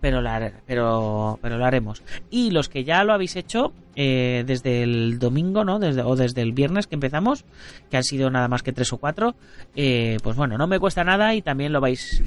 pero, 0.02 0.20
la, 0.20 0.52
pero, 0.66 1.38
pero 1.40 1.56
lo 1.56 1.64
haremos. 1.64 2.02
Y 2.28 2.50
los 2.50 2.68
que 2.68 2.82
ya 2.82 3.04
lo 3.04 3.12
habéis 3.12 3.36
hecho 3.36 3.72
eh, 3.94 4.42
desde 4.44 4.82
el 4.82 5.20
domingo, 5.20 5.64
¿no? 5.64 5.78
Desde, 5.78 6.02
o 6.02 6.16
desde 6.16 6.42
el 6.42 6.52
viernes 6.52 6.88
que 6.88 6.96
empezamos, 6.96 7.44
que 7.88 7.96
han 7.96 8.02
sido 8.02 8.28
nada 8.28 8.48
más 8.48 8.64
que 8.64 8.72
tres 8.72 8.92
o 8.92 8.98
cuatro, 8.98 9.36
eh, 9.76 10.18
pues 10.22 10.36
bueno, 10.36 10.58
no 10.58 10.66
me 10.66 10.80
cuesta 10.80 11.04
nada 11.04 11.34
y 11.36 11.40
también 11.40 11.72
lo 11.72 11.80
vais, 11.80 12.20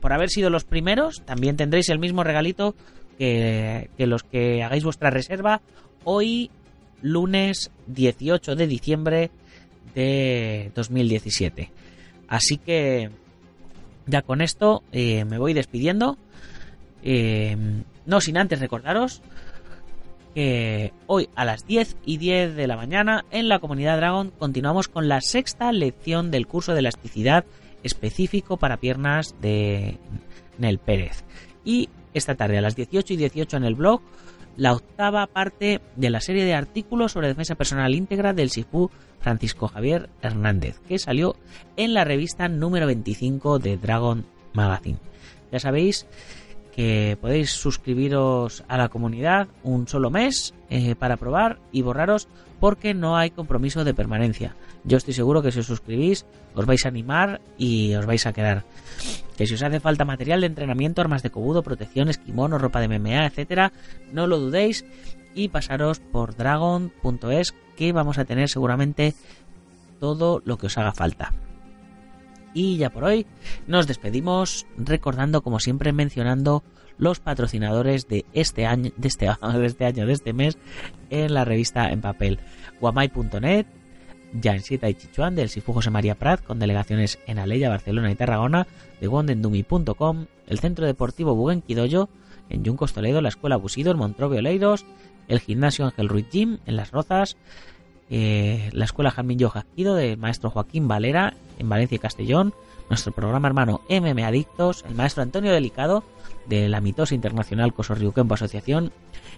por 0.00 0.12
haber 0.12 0.30
sido 0.30 0.50
los 0.50 0.62
primeros, 0.64 1.22
también 1.24 1.56
tendréis 1.56 1.88
el 1.88 1.98
mismo 1.98 2.22
regalito 2.22 2.76
que, 3.18 3.90
que 3.98 4.06
los 4.06 4.22
que 4.22 4.62
hagáis 4.62 4.84
vuestra 4.84 5.10
reserva 5.10 5.60
hoy, 6.04 6.50
lunes 7.02 7.72
18 7.88 8.54
de 8.54 8.66
diciembre 8.68 9.30
de 9.96 10.70
2017. 10.76 11.72
Así 12.28 12.56
que 12.58 13.10
ya 14.06 14.22
con 14.22 14.42
esto 14.42 14.84
eh, 14.92 15.24
me 15.24 15.38
voy 15.38 15.54
despidiendo. 15.54 16.18
Eh, 17.02 17.56
no 18.04 18.20
sin 18.20 18.38
antes 18.38 18.60
recordaros 18.60 19.22
que 20.34 20.92
hoy 21.06 21.30
a 21.34 21.44
las 21.44 21.66
10 21.66 21.96
y 22.04 22.18
10 22.18 22.56
de 22.56 22.66
la 22.66 22.76
mañana 22.76 23.24
en 23.30 23.48
la 23.48 23.58
comunidad 23.58 23.96
Dragon 23.96 24.30
continuamos 24.38 24.88
con 24.88 25.08
la 25.08 25.22
sexta 25.22 25.72
lección 25.72 26.30
del 26.30 26.46
curso 26.46 26.74
de 26.74 26.80
elasticidad 26.80 27.46
específico 27.82 28.58
para 28.58 28.76
piernas 28.76 29.34
de 29.40 29.98
Nel 30.58 30.78
Pérez. 30.78 31.24
Y 31.64 31.88
esta 32.12 32.34
tarde 32.34 32.58
a 32.58 32.60
las 32.60 32.76
18 32.76 33.14
y 33.14 33.16
18 33.16 33.56
en 33.56 33.64
el 33.64 33.74
blog 33.76 34.02
la 34.56 34.72
octava 34.72 35.26
parte 35.26 35.80
de 35.96 36.10
la 36.10 36.20
serie 36.20 36.44
de 36.44 36.54
artículos 36.54 37.12
sobre 37.12 37.28
defensa 37.28 37.54
personal 37.54 37.94
íntegra 37.94 38.32
del 38.32 38.50
SIFU 38.50 38.90
Francisco 39.20 39.68
Javier 39.68 40.08
Hernández, 40.22 40.80
que 40.88 40.98
salió 40.98 41.36
en 41.76 41.94
la 41.94 42.04
revista 42.04 42.48
número 42.48 42.86
25 42.86 43.58
de 43.58 43.76
Dragon 43.76 44.26
Magazine. 44.52 44.98
Ya 45.52 45.60
sabéis 45.60 46.06
que 46.76 47.16
podéis 47.18 47.52
suscribiros 47.52 48.62
a 48.68 48.76
la 48.76 48.90
comunidad 48.90 49.48
un 49.62 49.88
solo 49.88 50.10
mes 50.10 50.52
eh, 50.68 50.94
para 50.94 51.16
probar 51.16 51.58
y 51.72 51.80
borraros 51.80 52.28
porque 52.60 52.92
no 52.92 53.16
hay 53.16 53.30
compromiso 53.30 53.82
de 53.82 53.94
permanencia. 53.94 54.54
Yo 54.84 54.98
estoy 54.98 55.14
seguro 55.14 55.40
que 55.40 55.52
si 55.52 55.60
os 55.60 55.66
suscribís 55.66 56.26
os 56.54 56.66
vais 56.66 56.84
a 56.84 56.88
animar 56.88 57.40
y 57.56 57.94
os 57.94 58.04
vais 58.04 58.26
a 58.26 58.34
quedar. 58.34 58.64
Que 59.38 59.46
si 59.46 59.54
os 59.54 59.62
hace 59.62 59.80
falta 59.80 60.04
material 60.04 60.42
de 60.42 60.48
entrenamiento, 60.48 61.00
armas 61.00 61.22
de 61.22 61.30
cobudo, 61.30 61.62
protecciones, 61.62 62.18
kimono, 62.18 62.58
ropa 62.58 62.80
de 62.80 62.88
MMA, 62.88 63.24
etcétera, 63.24 63.72
no 64.12 64.26
lo 64.26 64.38
dudéis 64.38 64.84
y 65.34 65.48
pasaros 65.48 66.00
por 66.00 66.36
dragon.es 66.36 67.54
que 67.74 67.92
vamos 67.92 68.18
a 68.18 68.26
tener 68.26 68.50
seguramente 68.50 69.14
todo 69.98 70.42
lo 70.44 70.58
que 70.58 70.66
os 70.66 70.76
haga 70.76 70.92
falta. 70.92 71.32
Y 72.56 72.78
ya 72.78 72.88
por 72.88 73.04
hoy 73.04 73.26
nos 73.66 73.86
despedimos 73.86 74.66
recordando 74.78 75.42
como 75.42 75.60
siempre 75.60 75.92
mencionando 75.92 76.64
los 76.96 77.20
patrocinadores 77.20 78.08
de 78.08 78.24
este 78.32 78.64
año, 78.64 78.92
de 78.96 79.08
este, 79.08 79.26
este 79.26 79.84
año, 79.84 80.06
de 80.06 80.12
este 80.14 80.32
mes 80.32 80.56
en 81.10 81.34
la 81.34 81.44
revista 81.44 81.90
en 81.90 82.00
papel. 82.00 82.38
Guamai.net, 82.80 83.66
Jansita 84.42 84.88
y 84.88 84.94
Chichuan 84.94 85.34
del 85.34 85.50
Sifu 85.50 85.74
José 85.74 85.90
María 85.90 86.14
Prat 86.14 86.42
con 86.42 86.58
delegaciones 86.58 87.18
en 87.26 87.38
Aleya, 87.38 87.68
Barcelona 87.68 88.10
y 88.10 88.14
Tarragona, 88.14 88.66
de 89.02 89.08
Wondendumi.com, 89.08 90.24
el 90.46 90.58
Centro 90.58 90.86
Deportivo 90.86 91.34
Buguenquidoyo, 91.34 92.08
en 92.48 92.64
Yuncos 92.64 92.94
Toledo, 92.94 93.20
la 93.20 93.28
Escuela 93.28 93.56
Busido, 93.56 93.92
en 93.92 93.98
Montrobio 93.98 94.38
Oleiros, 94.38 94.86
el 95.28 95.40
Gimnasio 95.40 95.84
Ángel 95.84 96.08
Ruiz 96.08 96.30
Gym 96.30 96.56
en 96.64 96.76
Las 96.76 96.90
Rozas, 96.90 97.36
eh, 98.08 98.70
la 98.72 98.86
Escuela 98.86 99.10
Jamín 99.10 99.38
Yojaquido 99.38 99.94
del 99.94 100.16
maestro 100.16 100.48
Joaquín 100.48 100.88
Valera 100.88 101.34
en 101.58 101.68
Valencia 101.68 101.96
y 101.96 101.98
Castellón, 101.98 102.54
nuestro 102.88 103.12
programa 103.12 103.48
hermano 103.48 103.80
MM 103.88 104.24
Adictos, 104.24 104.84
el 104.88 104.94
maestro 104.94 105.22
Antonio 105.22 105.52
Delicado 105.52 106.04
de 106.46 106.68
la 106.68 106.80
mitosa 106.80 107.14
internacional 107.14 107.74
Cosorriuquempo 107.74 108.34
Asociación, 108.34 108.92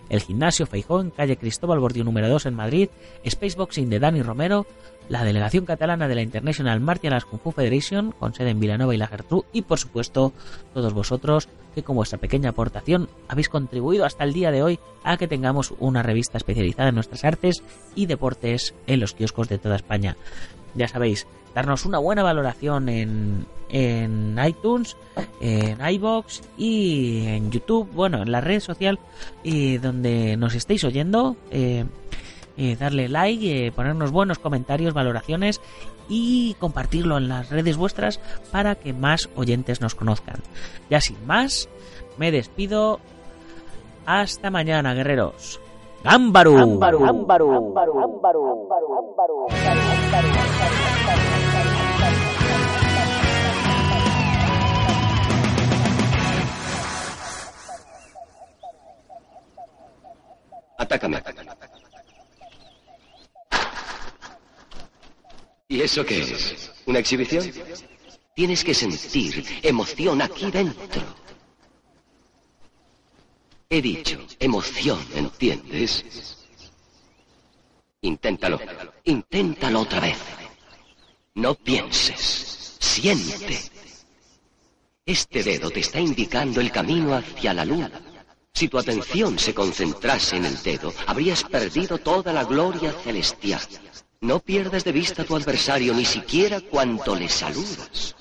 el 0.09 0.21
gimnasio 0.21 0.67
Feijó 0.67 1.01
en 1.01 1.11
calle 1.11 1.37
Cristóbal 1.37 1.81
Bordio 1.81 2.05
número 2.05 2.29
2 2.29 2.47
en 2.47 2.55
Madrid, 2.55 2.89
Spaceboxing 3.29 3.89
de 3.89 3.99
Dani 3.99 4.23
Romero, 4.23 4.67
la 5.09 5.25
delegación 5.25 5.65
catalana 5.65 6.09
de 6.09 6.15
la 6.15 6.23
International 6.23 6.81
Martial 6.81 7.15
Arts 7.15 7.25
Kung 7.25 7.55
Federation 7.55 8.13
con 8.13 8.35
sede 8.35 8.51
en 8.51 8.61
Vilanova 8.61 8.95
y 8.95 8.99
la 8.99 9.07
Gertrú 9.07 9.45
y 9.53 9.63
por 9.63 9.79
supuesto 9.79 10.33
todos 10.75 10.93
vosotros 10.93 11.49
que 11.75 11.83
con 11.83 11.97
vuestra 11.97 12.19
pequeña 12.19 12.51
aportación 12.51 13.09
habéis 13.29 13.49
contribuido 13.49 14.05
hasta 14.05 14.25
el 14.25 14.33
día 14.33 14.51
de 14.51 14.63
hoy 14.63 14.79
a 15.05 15.17
que 15.17 15.29
tengamos 15.29 15.73
una 15.79 16.03
revista 16.03 16.39
especializada 16.39 16.91
en 16.91 16.95
nuestras 16.97 17.25
artes 17.25 17.63
y 17.95 18.07
deportes 18.07 18.75
en 18.87 19.01
los 19.01 19.15
kioscos 19.15 19.49
de 19.49 19.59
toda 19.59 19.77
España. 19.77 20.17
Ya 20.75 20.89
sabéis, 20.89 21.27
darnos 21.55 21.87
una 21.87 21.99
buena 21.99 22.23
valoración 22.23 22.89
en, 22.89 23.47
en 23.71 24.39
iTunes, 24.47 24.97
en 25.41 25.79
iBox 25.87 26.43
y 26.57 27.27
en 27.27 27.51
YouTube, 27.51 27.91
bueno, 27.93 28.23
en 28.23 28.31
la 28.31 28.41
red 28.41 28.61
social 28.61 28.99
y 29.43 29.79
donde 29.79 30.37
nos 30.37 30.55
estéis 30.55 30.85
oyendo. 30.85 31.37
eh, 31.51 31.85
eh, 32.59 32.77
darle 32.77 33.09
like, 33.09 33.67
eh, 33.67 33.73
ponernos 33.73 34.11
buenos 34.11 34.39
comentarios, 34.39 34.93
valoraciones 34.93 35.61
y 36.09 36.55
compartirlo 36.55 37.17
en 37.17 37.29
las 37.29 37.51
redes 37.51 37.77
vuestras 37.77 38.21
para 38.51 38.75
que 38.75 38.93
más 38.93 39.31
oyentes 39.37 39.81
nos 39.81 39.95
conozcan. 39.95 40.43
Ya 40.91 41.01
sin 41.01 41.25
más, 41.27 41.69
me 42.19 42.33
despido. 42.33 43.01
Hasta 44.05 44.51
mañana, 44.51 44.95
guerreros. 44.95 45.61
¡Gámbaru! 46.03 46.81
Atácame. 60.79 61.23
¿Y 65.79 65.83
eso 65.83 66.05
qué 66.05 66.23
es? 66.23 66.73
¿Una 66.87 66.99
exhibición? 66.99 67.53
Tienes 68.35 68.65
que 68.65 68.75
sentir 68.75 69.45
emoción 69.63 70.21
aquí 70.21 70.51
dentro. 70.51 71.03
He 73.71 73.81
dicho 73.81 74.19
emoción, 74.41 74.99
¿entiendes? 75.15 76.05
Inténtalo. 78.01 78.59
Inténtalo 79.05 79.83
otra 79.83 80.01
vez. 80.01 80.19
No 81.35 81.55
pienses. 81.55 82.77
Siente. 82.81 83.61
Este 85.07 85.45
dedo 85.45 85.71
te 85.71 85.79
está 85.79 86.01
indicando 86.01 86.61
el 86.61 86.73
camino 86.73 87.15
hacia 87.15 87.55
la 87.55 87.65
luna. 87.65 87.93
Si 88.53 88.67
tu 88.67 88.79
atención 88.79 89.39
se 89.39 89.55
concentrase 89.55 90.39
en 90.39 90.47
el 90.47 90.61
dedo, 90.61 90.93
habrías 91.07 91.45
perdido 91.45 91.99
toda 91.99 92.33
la 92.33 92.43
gloria 92.43 92.93
celestial. 92.95 93.61
No 94.21 94.41
pierdas 94.41 94.83
de 94.83 94.91
vista 94.91 95.23
a 95.23 95.25
tu 95.25 95.37
adversario 95.37 95.95
ni 95.95 96.05
siquiera 96.05 96.61
cuando 96.61 97.15
le 97.15 97.29
saludas. 97.29 98.17